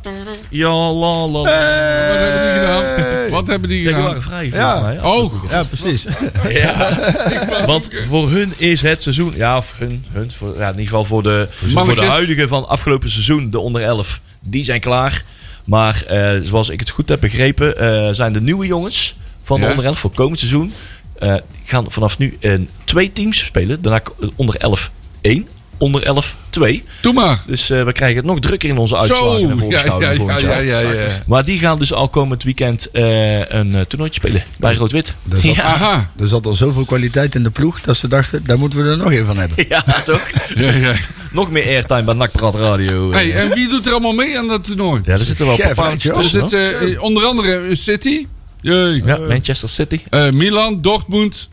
[0.50, 1.42] Ja, la, la.
[1.42, 3.30] Wat hebben die gedaan?
[3.30, 4.08] Wat hebben die Ja, die gedaan?
[4.08, 4.72] waren vrij Ja.
[4.80, 5.12] volgens mij.
[5.12, 6.06] Oh, Ja, precies.
[6.62, 7.00] Ja.
[7.72, 9.34] Want voor hun is het seizoen...
[9.36, 10.06] Ja, of hun.
[10.12, 13.50] hun voor, ja, in ieder geval voor de, voor de huidige van afgelopen seizoen.
[13.50, 14.20] De onder 11.
[14.42, 15.24] Die zijn klaar.
[15.66, 17.78] Maar eh, zoals ik het goed heb begrepen...
[17.78, 19.70] eh, zijn de nieuwe jongens van de Ja.
[19.70, 20.74] onder 11 voor komend seizoen...
[21.20, 23.82] eh, gaan vanaf nu in twee teams spelen.
[23.82, 24.01] Daarna
[24.36, 24.91] onder 11
[25.22, 25.47] 1.
[25.78, 26.84] Onder 11 2.
[27.01, 27.43] doe maar.
[27.45, 30.18] Dus eh, we krijgen het nog drukker in onze uitslagen Zo, en ja, voorbeschouwingen ja,
[30.18, 30.63] volgend ja, jaar.
[30.63, 31.07] ja, ja, ja.
[31.28, 34.43] Maar die gaan dus al komend weekend eh, een eh, toernooitje spelen.
[34.57, 35.16] Bij Rood-Wit.
[35.41, 35.63] Ja.
[35.63, 36.11] Aha.
[36.20, 38.97] Er zat al zoveel kwaliteit in de ploeg dat ze dachten, daar moeten we er
[38.97, 39.66] nog een van hebben.
[39.70, 40.22] ja, toch?
[40.55, 40.93] Ja, ja.
[41.32, 43.11] Nog meer airtime bij NAC Praat Radio.
[43.11, 45.01] Hey, en wie doet er allemaal mee aan dat toernooi?
[45.05, 45.95] ja, er zitten wel je wel.
[45.95, 46.41] tussen.
[46.41, 48.28] Er zit eh, onder andere City,
[48.74, 49.01] Jee.
[49.05, 49.99] Ja, Manchester City.
[50.09, 51.49] Eh, Milan, Dortmund,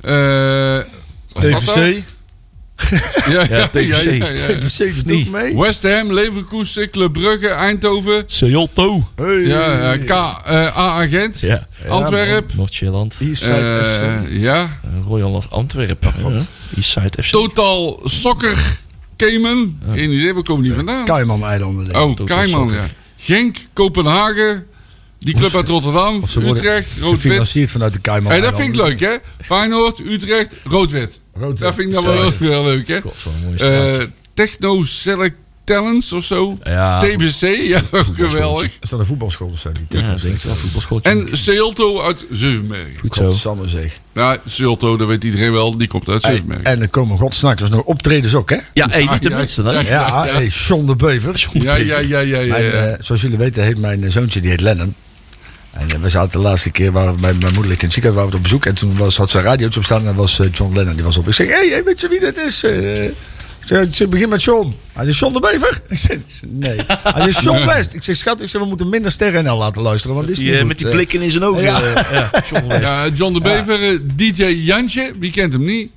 [0.00, 0.76] eh,
[1.32, 1.74] wat was dat?
[1.74, 2.02] TVC.
[3.28, 4.02] Ja, Ja, TVC.
[4.04, 4.46] ja, ja, ja.
[4.58, 5.56] TVC doet mee.
[5.56, 9.02] West Ham, Leverkusen, Club Brugge, Eindhoven, Seattle.
[9.16, 9.46] Hey.
[9.46, 11.66] ja, eh, K, eh, A Agent, Ja.
[11.88, 12.50] Antwerp.
[13.20, 14.30] Eastside eh, FC.
[14.30, 16.02] ja, Royal Antwerp.
[16.22, 16.40] Ja.
[16.76, 17.30] Eastside FC.
[17.30, 18.56] Total Soccer
[19.16, 21.04] Cayman, geen idee, waar komen die vandaan?
[21.04, 21.84] Cayman-eilanden.
[21.88, 22.20] denk ik.
[22.20, 22.84] Oh, Cayman, ja.
[23.16, 24.66] Genk, Kopenhagen,
[25.18, 27.20] die club uit Rotterdam, Utrecht, Rood-Wit.
[27.20, 28.32] Gefinancierd vanuit de Cayman.
[28.32, 29.16] Hey, dat vind ik leuk, hè?
[29.40, 31.20] Feyenoord, Utrecht, Rood-Wit.
[31.38, 33.00] Dat vind ik dan wel heel, leuk, hè?
[33.00, 33.98] God, wat een mooie straat.
[33.98, 36.58] Eh Techno Select Talents of zo.
[36.64, 37.82] ja, TBC, ja,
[38.16, 38.70] geweldig.
[38.80, 39.72] Is dat een voetbalschool of zo?
[39.72, 40.54] Die ja, denk wel.
[40.54, 41.10] Voetbalschooltje.
[41.10, 42.98] En Sealto uit Zevenbergen.
[43.00, 43.24] Goed zo.
[43.24, 43.92] Godsamme zeg.
[44.14, 46.64] Ja, Sealto, dat weet iedereen wel, die komt uit Zevenbergen.
[46.64, 48.56] en er komen godsnakkers nog optredens ook, hè?
[48.72, 49.70] Ja, hey, niet de ja, hè?
[49.70, 49.80] ja.
[49.82, 51.48] Ja, hey, John de Bever.
[51.52, 52.52] Ja, ja, ja, ja, ja.
[52.52, 52.70] Mijn, ja.
[52.70, 54.94] eh, zoals jullie weten heet mijn zoontje, die heet Lennon.
[55.72, 57.92] En eh, we zaten de laatste keer, waar we- mijn, mijn moeder ligt in het
[57.94, 58.66] ziekenhuis, waren we op bezoek.
[58.66, 60.94] En toen was, had ze een radiootje op staan en dat was eh, John Lennon.
[60.94, 61.28] Die was op.
[61.28, 62.62] Ik zeg, hé, hey, hey, weet je wie dat is?
[62.64, 63.04] Eh,
[64.00, 64.74] ik begin met John.
[64.92, 65.80] Hij zegt, John de Bever?
[65.88, 66.80] Ik zeg, nee.
[66.88, 67.94] Hij zegt, John West.
[67.94, 70.16] Ik zeg, schat, ik zeg, we moeten minder sterren NL laten luisteren.
[70.16, 71.62] Want is Die, niet eh, met die blikken in zijn ogen.
[71.62, 71.80] Ja.
[72.12, 72.82] ja, John West.
[72.90, 75.90] Ja, John de Bever, DJ Jantje, wie kent hem niet?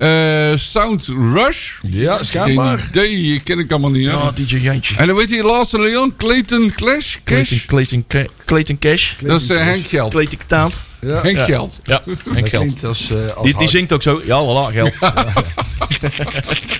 [0.00, 1.72] Eh, Sound Rush.
[1.82, 2.86] Ja, schijnbaar.
[2.90, 4.06] Idee, ken ik allemaal niet.
[4.06, 4.12] hè.
[4.12, 4.96] Ja, DJ Jantje.
[4.96, 7.16] En dan weet je, laatste Leon, Clayton Clash.
[7.24, 7.66] Clayton, Cash.
[7.66, 9.12] Clayton, Ca- Clayton Cash.
[9.18, 10.10] Dat is eh, Henk Geld.
[10.12, 10.82] Clayton Taant.
[11.00, 11.20] Ja.
[11.22, 11.44] Henk Ja.
[11.44, 11.78] Geld.
[11.84, 12.84] Ja, en Dat geld.
[12.84, 14.20] als, eh, als Die, zingt ook zo.
[14.24, 14.96] Ja, voilà, geld.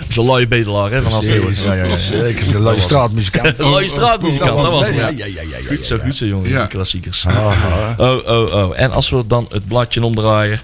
[0.09, 1.21] Zo'n luie bedelaar, hè, van.
[1.21, 1.65] Precies.
[1.65, 1.97] Ja, ja, ja.
[1.97, 3.59] Zeker, de luie straatmuzikant.
[3.59, 4.95] Een luie straatmuzikant, dat was het.
[4.97, 6.51] Ja, Ja, ja, ja, Goed zo, goed zo, jongen.
[6.51, 6.59] Ja.
[6.59, 7.27] Die klassiekers.
[7.27, 7.95] Aha.
[7.99, 8.81] Oh, oh, oh.
[8.81, 10.61] En als we dan het bladje omdraaien.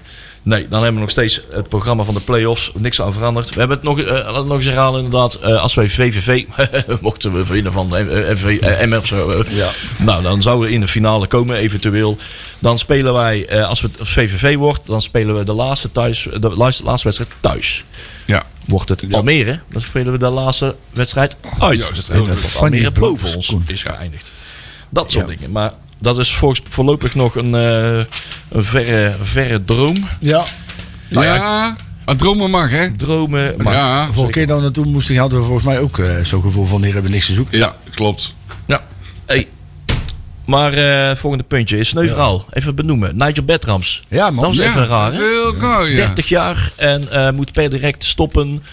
[0.47, 2.71] Nee, dan hebben we nog steeds het programma van de play-offs.
[2.77, 3.49] Niks aan veranderd.
[3.49, 3.97] We hebben het nog,
[4.35, 5.33] het nog eens herhalen inderdaad.
[5.33, 6.45] Eh, als wij VVV,
[7.01, 9.43] mochten we winnen van eh, FV, eh, M of zo.
[9.49, 9.69] Ja.
[9.97, 12.17] Nou, dan zouden we in de finale komen eventueel.
[12.59, 16.49] Dan spelen wij, eh, als het VVV wordt, dan spelen we de laatste, thuis, de
[16.49, 17.83] laatste, laatste wedstrijd thuis.
[18.25, 18.45] Ja.
[18.65, 21.79] Wordt het Almere, dan spelen we de laatste wedstrijd uit.
[21.79, 22.61] Dat goed.
[22.61, 24.31] Almere boven ons is geëindigd.
[24.89, 25.35] Dat soort Ja.
[25.35, 25.51] dingen.
[25.51, 28.03] Maar dat is volgens, voorlopig nog een, eh,
[28.49, 30.07] een verre, verre droom.
[30.19, 30.43] Ja.
[31.09, 31.75] Nou ja,
[32.17, 32.95] dromen mag, hè?
[32.95, 33.53] Dromen.
[33.57, 36.41] Maar ja, vorige keer dat we naartoe moesten, hadden we volgens mij ook eh, zo'n
[36.41, 37.57] gevoel van hier hebben we niks te zoeken.
[37.57, 38.33] ja, klopt.
[38.65, 38.81] Ja.
[39.25, 39.47] Hey.
[40.45, 42.45] Maar eh volgende puntje is sneu verhaal.
[42.51, 43.17] Even benoemen.
[43.17, 44.03] Nigel Betrams.
[44.07, 44.35] Ja, man.
[44.35, 45.17] Dat was ja, even raar, hè?
[45.17, 45.95] Heel raar, ja.
[45.95, 48.63] 30 jaar en eh, moet per direct stoppen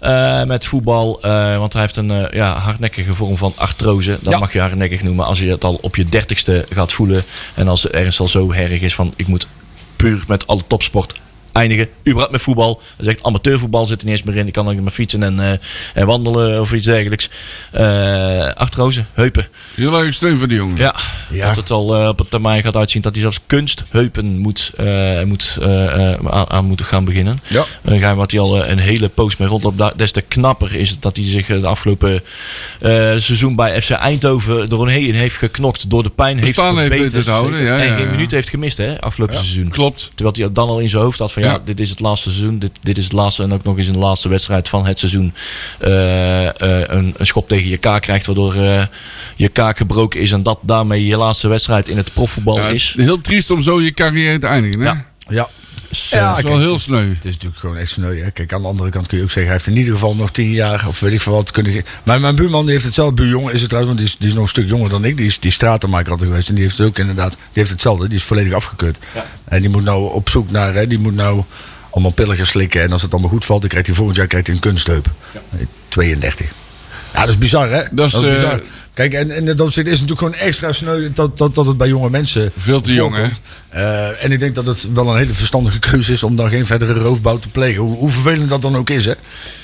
[0.00, 1.18] eh, met voetbal.
[1.22, 4.18] eh, want hij heeft een eh, ja, hardnekkige vorm van artrose.
[4.22, 4.38] Dat Ja.
[4.38, 7.22] mag je hardnekkig noemen als je het al op je dertigste gaat voelen.
[7.54, 9.46] En als het ergens al zo erg is van ik moet
[9.96, 11.20] puur met alle topsport
[11.52, 11.88] eindigen.
[12.00, 12.80] Überhaupt met voetbal.
[12.96, 14.46] Hij zegt amateurvoetbal zit er niet eens meer in.
[14.46, 15.52] Ik kan ook maar fietsen en, eh,
[15.94, 17.28] en wandelen of iets dergelijks.
[17.70, 19.48] Eh artrose, heupen.
[19.74, 20.76] Heel erg steun voor die jongen.
[20.76, 20.94] Ja,
[21.30, 21.46] Ja.
[21.46, 25.22] dat het al eh, op het termijn gaat uitzien dat hij zelfs kunstheupen moet, eh,
[25.22, 27.40] moet, eh, eh, aan, aan moeten gaan beginnen.
[27.46, 27.64] Ja.
[27.82, 29.78] En dan gaan we wat hij al een hele poos mee rondloopt.
[29.78, 32.22] Da- Des te knapper is het dat hij zich de afgelopen
[32.80, 35.90] eh, seizoen bij FC Eindhoven doorheen heeft geknokt.
[35.90, 38.10] Door de pijn heeft Bestaan heeft houden, ja, en ja, geen ja.
[38.10, 39.68] minuut heeft gemist hè, afgelopen seizoen.
[39.68, 40.10] Klopt.
[40.14, 41.60] Terwijl hij dan al in zijn hoofd had van ja, Ja.
[41.64, 42.58] dit is het laatste seizoen.
[42.58, 44.98] Dit, dit is het laatste en ook nog eens in de laatste wedstrijd van het
[44.98, 45.34] seizoen.
[45.78, 48.82] eh, eh, een, een schop tegen je kaak krijgt waardoor eh,
[49.36, 50.32] je kaak gebroken is.
[50.32, 52.94] En dat daarmee je laatste wedstrijd in het profvoetbal Ja, is.
[52.96, 54.86] Heel triest om zo je carrière te eindigen, hè?
[54.86, 55.04] Ja.
[55.28, 55.48] Ja.
[55.90, 57.08] Ja, eh, Dat is wel kijk, heel sneu.
[57.08, 58.22] Het is natuurlijk gewoon echt sneu.
[58.22, 58.30] Hè?
[58.30, 60.30] Kijk, aan de andere kant kun je ook zeggen, hij heeft in ieder geval nog
[60.30, 63.52] tien jaar, of weet ik veel wat, kunnen Maar mijn buurman die heeft hetzelfde, buurjongen
[63.52, 65.16] is het trouwens, want die is, die is nog een stuk jonger dan ik.
[65.16, 68.08] Die is, die stratenmaker altijd geweest en die heeft het ook inderdaad, die heeft hetzelfde,
[68.08, 68.98] die is volledig afgekeurd.
[69.14, 69.26] Ja.
[69.44, 71.42] En die moet nou op zoek naar, hè, die moet nou
[71.90, 72.82] allemaal pillen gaan slikken.
[72.82, 75.06] En als het allemaal goed valt, dan krijgt hij volgend jaar krijgt hij een kunstheup.
[75.50, 76.46] Nee, 32.
[77.12, 77.82] Ja, dat is bizar hè?
[77.90, 78.60] Dat is, eh, bizar.
[79.00, 81.66] Kijk, en, en in dat opzicht is het natuurlijk gewoon extra sneu dat, dat, dat
[81.66, 83.28] het bij jonge mensen Veel te jong, hè?
[83.68, 86.66] Eh, en ik denk dat het wel een hele verstandige keuze is om dan geen
[86.66, 87.82] verdere roofbouw te plegen.
[87.82, 89.12] Hoe, hoe vervelend dat dan ook is, hè?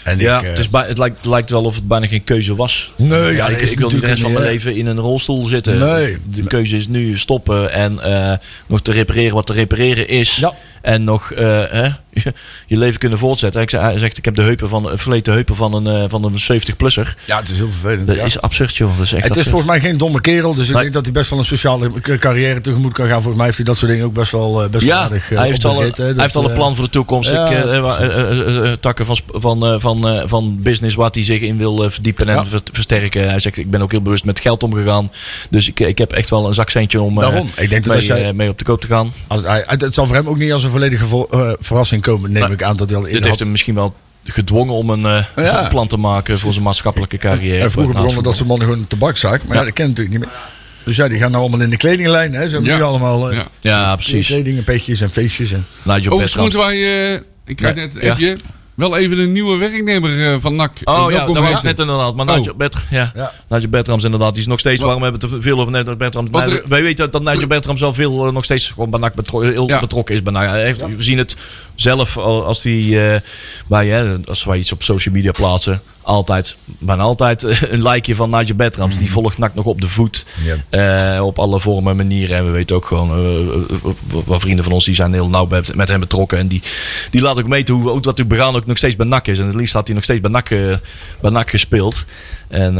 [0.03, 2.25] En ja, ik, eh, het, is bij, het lijkt, lijkt wel of het bijna geen
[2.25, 2.93] keuze was.
[2.97, 5.05] Nee, ja, ja, dat ik, wil niet de rest van mijn natuurlijk leven in een
[5.05, 5.79] rolstoel zitten.
[5.79, 6.19] Nee.
[6.25, 10.37] De keuze is nu stoppen en eh, nog te repareren wat te repareren is.
[10.37, 10.53] Ja.
[10.83, 11.89] En nog eh, hè,
[12.25, 12.33] je,
[12.67, 13.61] je leven kunnen voortzetten.
[13.61, 16.25] Ik zei, hij zegt, ik heb de heupen van, verleten heupen van een, eh, van
[16.25, 17.17] een 70-plusser.
[17.27, 18.07] ja, het is heel vervelend.
[18.07, 18.25] Dat ja.
[18.25, 18.97] is absurd, joh.
[18.97, 20.83] Dat is echt het is volgens mij geen domme kerel, dus ik Nee.
[20.83, 23.15] denk dat hij best wel een sociale carrière tegemoet kan gaan.
[23.17, 25.39] Volgens mij heeft hij dat soort dingen ook best wel, eh, best Ja, aardig eh,
[25.39, 27.31] hij heeft, al een, hij Dat, heeft al een eh, plan voor de toekomst.
[27.31, 30.95] ja, ik, eh, eh, eh, eh, eh, takken van, van, eh, van, eh, van business
[30.97, 32.45] waar hij zich in wil eh, verdiepen en Ja.
[32.73, 33.29] versterken.
[33.29, 35.11] Hij zegt, ik ben ook heel bewust met geld omgegaan.
[35.51, 37.51] Dus ik, ik heb echt wel een zakcentje om eh, Daarom.
[37.57, 39.13] Ik denk dat mee, als jij- eh, mee op de koop te gaan.
[39.27, 42.33] Als hij, het zal voor hem ook niet als een volledige vo- eh, verrassing komen,
[42.33, 42.53] neem Nee.
[42.53, 43.95] ik aan dat hij al in Dit heeft hem misschien wel
[44.25, 45.63] gedwongen om een, eh, Ja.
[45.63, 47.63] een plan te maken voor zijn maatschappelijke carrière.
[47.63, 49.61] En vroeger begonnen dat ze mannen gewoon een tabakzaak, maar ja.
[49.61, 49.65] Ja.
[49.67, 50.37] dat ken natuurlijk niet meer.
[50.85, 52.45] Dus ja, die gaan nou allemaal in de kledinglijn, hè.
[52.49, 52.77] Ze hebben Ja.
[52.77, 53.45] nu allemaal eh, Ja.
[53.61, 54.27] Ja, precies.
[54.27, 55.53] kleding en petjes en feestjes.
[55.53, 55.67] En...
[55.85, 56.37] Bertrand.
[56.37, 58.11] moeten wij, eh, ik krijg Ja, net een ja.
[58.11, 58.39] appje,
[58.77, 60.81] wel even een nieuwe werknemer eh, van NAC.
[60.85, 62.15] Oh ja, dat was net inderdaad.
[62.15, 62.35] Maar Oh.
[62.37, 63.13] Nigel, Bert, ja.
[63.15, 63.33] Ja.
[63.49, 65.97] Nigel Bertrams inderdaad, die is nog steeds, Wat- waarom hebben we te veel over Nigel
[65.97, 66.31] Bertrams?
[66.69, 69.69] Wij weten dat Nigel Bertrams al veel eh, nog steeds gewoon bij NAC betro- heel
[69.69, 69.81] Ja.
[69.81, 70.49] betrokken is bij NAC.
[70.49, 70.81] Hij heeft,
[71.17, 71.37] het
[71.75, 73.21] zelf al als, die, eh,
[73.69, 75.81] bij, hè, als wij iets op social media plaatsen.
[76.07, 78.95] Altijd, bijna altijd eh, een likeje van Nigel Bertrams.
[78.95, 79.03] Mhm.
[79.03, 80.25] Die volgt NAC nog op de voet.
[80.71, 82.37] Eh, op alle vormen en manieren.
[82.37, 83.91] En we weten ook gewoon, eh,
[84.25, 86.39] wat vrienden van ons die zijn heel nauw met, hem betrokken.
[86.39, 86.63] En die,
[87.11, 89.39] die laten ook meten hoe ook wat hij begaan ook nog steeds bij NAC is.
[89.39, 90.77] En het liefst had hij nog steeds bij NAC, eh,
[91.21, 92.05] bij NAC gespeeld.
[92.49, 92.75] En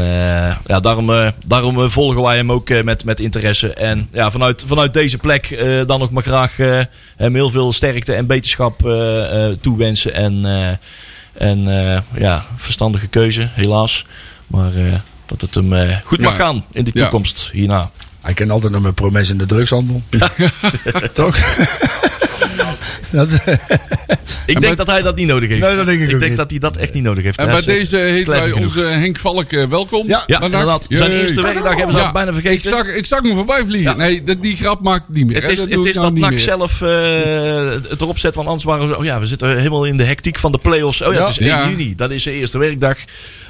[0.65, 3.73] ja, daarom, daarom volgen wij hem ook met, met interesse.
[3.73, 6.57] En ja, vanuit, vanuit deze plek dan nog maar graag
[7.17, 8.79] hem heel veel sterkte en beterschap
[9.61, 10.13] toewensen.
[10.13, 10.45] En,
[11.37, 14.05] en eh, ja, verstandige keuze, helaas.
[14.47, 14.93] Maar eh,
[15.25, 16.37] dat het hem eh, goed mag Ja.
[16.37, 17.01] gaan in de Ja.
[17.01, 17.89] toekomst hierna.
[18.21, 20.01] Hij kent altijd nog mijn promes in de drugshandel.
[21.13, 21.37] Toch?
[23.11, 23.27] dat,
[24.45, 25.61] Ik denk dat hij dat niet nodig heeft.
[25.67, 26.37] Nee, dat denk ik ook denk niet.
[26.37, 27.37] dat hij dat echt niet nodig heeft.
[27.37, 28.59] En bij eh, deze heet wij genoeg.
[28.59, 30.07] onze Henk Valk eh, welkom.
[30.07, 30.85] Ja, Ja, inderdaad.
[30.89, 31.21] Zijn Jee.
[31.21, 32.71] eerste werkdag hebben ze Ja, al bijna vergeten.
[32.71, 33.91] Ik zag, ik zag hem voorbij vliegen.
[33.91, 33.97] Ja.
[33.97, 35.41] Nee, dat, die grap maakt niet meer.
[35.41, 36.39] Het is, dat het is nou dat NAC meer.
[36.39, 36.89] zelf eh,
[37.89, 40.39] het erop zet van anders waren we, oh ja, we zitten helemaal in de hectiek
[40.39, 41.01] van de play-offs.
[41.01, 41.69] Oh ja, het is 1 Ja.
[41.69, 41.95] juni.
[41.95, 42.97] Dat is de eerste werkdag.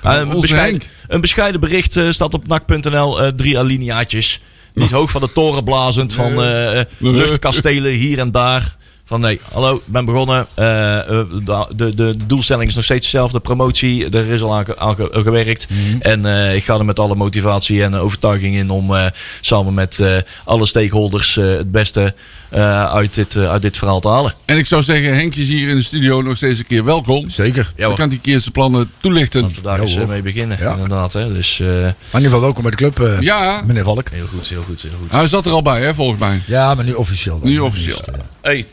[0.03, 0.91] Eh, een, onze bescheiden, Henk.
[1.07, 3.21] een bescheiden bericht eh, staat op nak.nl.
[3.21, 4.41] eh, drie alineaatjes.
[4.78, 8.75] Niet hoog van de toren blazend van eh, eh, luchtkastelen hier en daar.
[9.08, 10.47] Van nee, hallo, ik ben begonnen.
[10.53, 13.39] Eh, eh, de, de, de doelstelling is nog steeds hetzelfde.
[13.39, 15.68] Promotie, er is al aan, ge- aan ge- gewerkt.
[15.99, 19.05] En eh, ik ga er met alle motivatie en overtuiging in om eh,
[19.41, 22.14] samen met eh, alle stakeholders eh, het beste
[22.49, 24.34] eh, uit, dit, uit dit verhaal te halen.
[24.45, 27.30] En ik zou zeggen, Henk is hier in de studio nog steeds een keer welkom.
[27.30, 27.72] Zeker.
[27.76, 29.47] Ja, Dan kan hij keer zijn plannen toelichten.
[29.47, 30.08] We daar hoor.
[30.08, 30.58] mee beginnen.
[30.62, 30.72] Ja.
[30.72, 31.34] Inderdaad, hè.
[31.34, 34.10] Dus eh, Maar in ieder geval welkom bij de club, eh, Ja, meneer Valk.
[34.10, 35.12] heel goed, heel goed, heel goed.
[35.12, 36.41] hij zat er al bij, hè, volgens mij.
[36.45, 37.39] Ja, maar nu officieel.
[37.39, 37.49] dan.
[37.49, 37.97] Nu officieel.
[38.41, 38.66] Hey,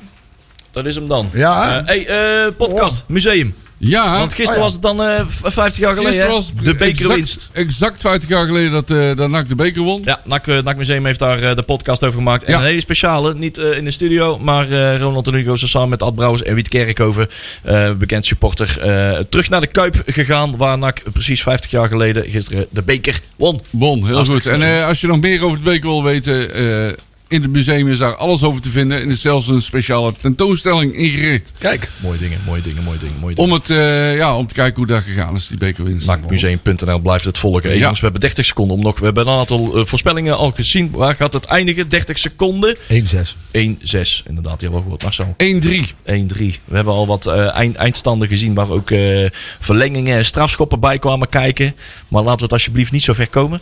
[0.75, 1.31] dat is hem dan.
[1.33, 1.79] Ja.
[1.79, 3.55] Eh, hey, eh, podcast, museum.
[3.79, 4.63] Ja, Want gisteren oh ja.
[4.63, 7.49] was het dan eh, v- 50 jaar geleden, gisteren was de bekerwinst.
[7.53, 10.03] Exact, exact 50 jaar geleden dat, eh dat NAC de beker won.
[10.05, 12.45] Ja, NAC, eh, NAC Museum heeft daar eh, de podcast over gemaakt.
[12.45, 12.59] En Ja.
[12.59, 16.03] een hele speciale, niet eh, in de studio, maar eh, Ronald en Hugo samen met
[16.03, 17.29] Ad Brouwers en Wiet Kerkhoven,
[17.63, 20.57] eh, bekend supporter, eh, terug naar de Kuip gegaan.
[20.57, 23.61] Waar NAC precies 50 jaar geleden gisteren de beker won.
[23.71, 24.61] Won, heel Hartstikke goed.
[24.63, 26.93] En eh, als je nog meer over de beker wil weten, eh,
[27.35, 28.97] in het museum is daar alles over te vinden.
[29.01, 31.53] En er is zelfs een speciale tentoonstelling ingericht.
[31.59, 31.89] Kijk.
[32.03, 33.15] Mooie dingen, mooie dingen, mooie dingen.
[33.21, 33.51] Mooie dingen.
[33.51, 36.07] Om, het, eh, ja, om te kijken hoe dat gegaan is, die bekerwinst.
[36.07, 37.63] NACmuseum.nl blijft het volgen.
[37.63, 37.79] Hey, Ja.
[37.81, 38.99] Jongens, we hebben 30 seconden om nog.
[38.99, 40.91] We hebben een aantal eh, voorspellingen al gezien.
[40.91, 41.89] Waar gaat het eindigen?
[41.89, 42.77] 30 seconden.
[42.89, 43.37] 1-6.
[43.51, 44.23] 1-6.
[44.27, 45.03] Inderdaad, die hebben we al gehoord.
[45.03, 45.35] Marcel.
[45.39, 45.95] 1-3.
[46.05, 46.61] 1-3.
[46.65, 49.31] We hebben al wat eh, eind, eindstanden gezien waar ook eh,
[49.61, 51.75] verlengingen en strafschoppen bij kwamen kijken.
[52.09, 53.61] Maar laten we het alsjeblieft niet zo ver komen.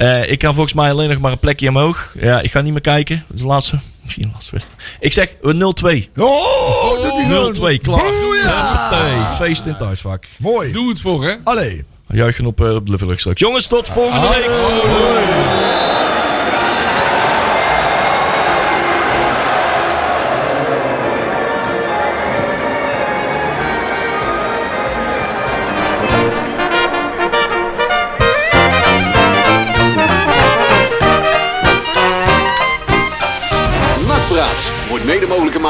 [0.00, 2.14] Eh, ik kan volgens mij alleen nog maar een plekje omhoog.
[2.20, 3.24] Ja, ik ga niet meer kijken.
[3.26, 3.78] Dat is de laatste.
[4.02, 4.82] Misschien de laatste wedstrijd.
[5.00, 6.08] Ik zeg eh, 0-2.
[6.14, 8.10] 0-2, Oh, dat die klaar.
[8.22, 9.36] Boeia!
[9.36, 10.24] Feest in het thuisvak.
[10.38, 10.72] Mooi.
[10.72, 11.34] Doe het voor, hè?
[11.44, 11.84] Allee.
[12.06, 13.40] Juichen op, eh, op de straks.
[13.40, 15.79] Jongens, tot volgende week.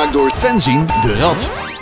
[0.00, 1.79] Gemaakt door Fenzin de Rad.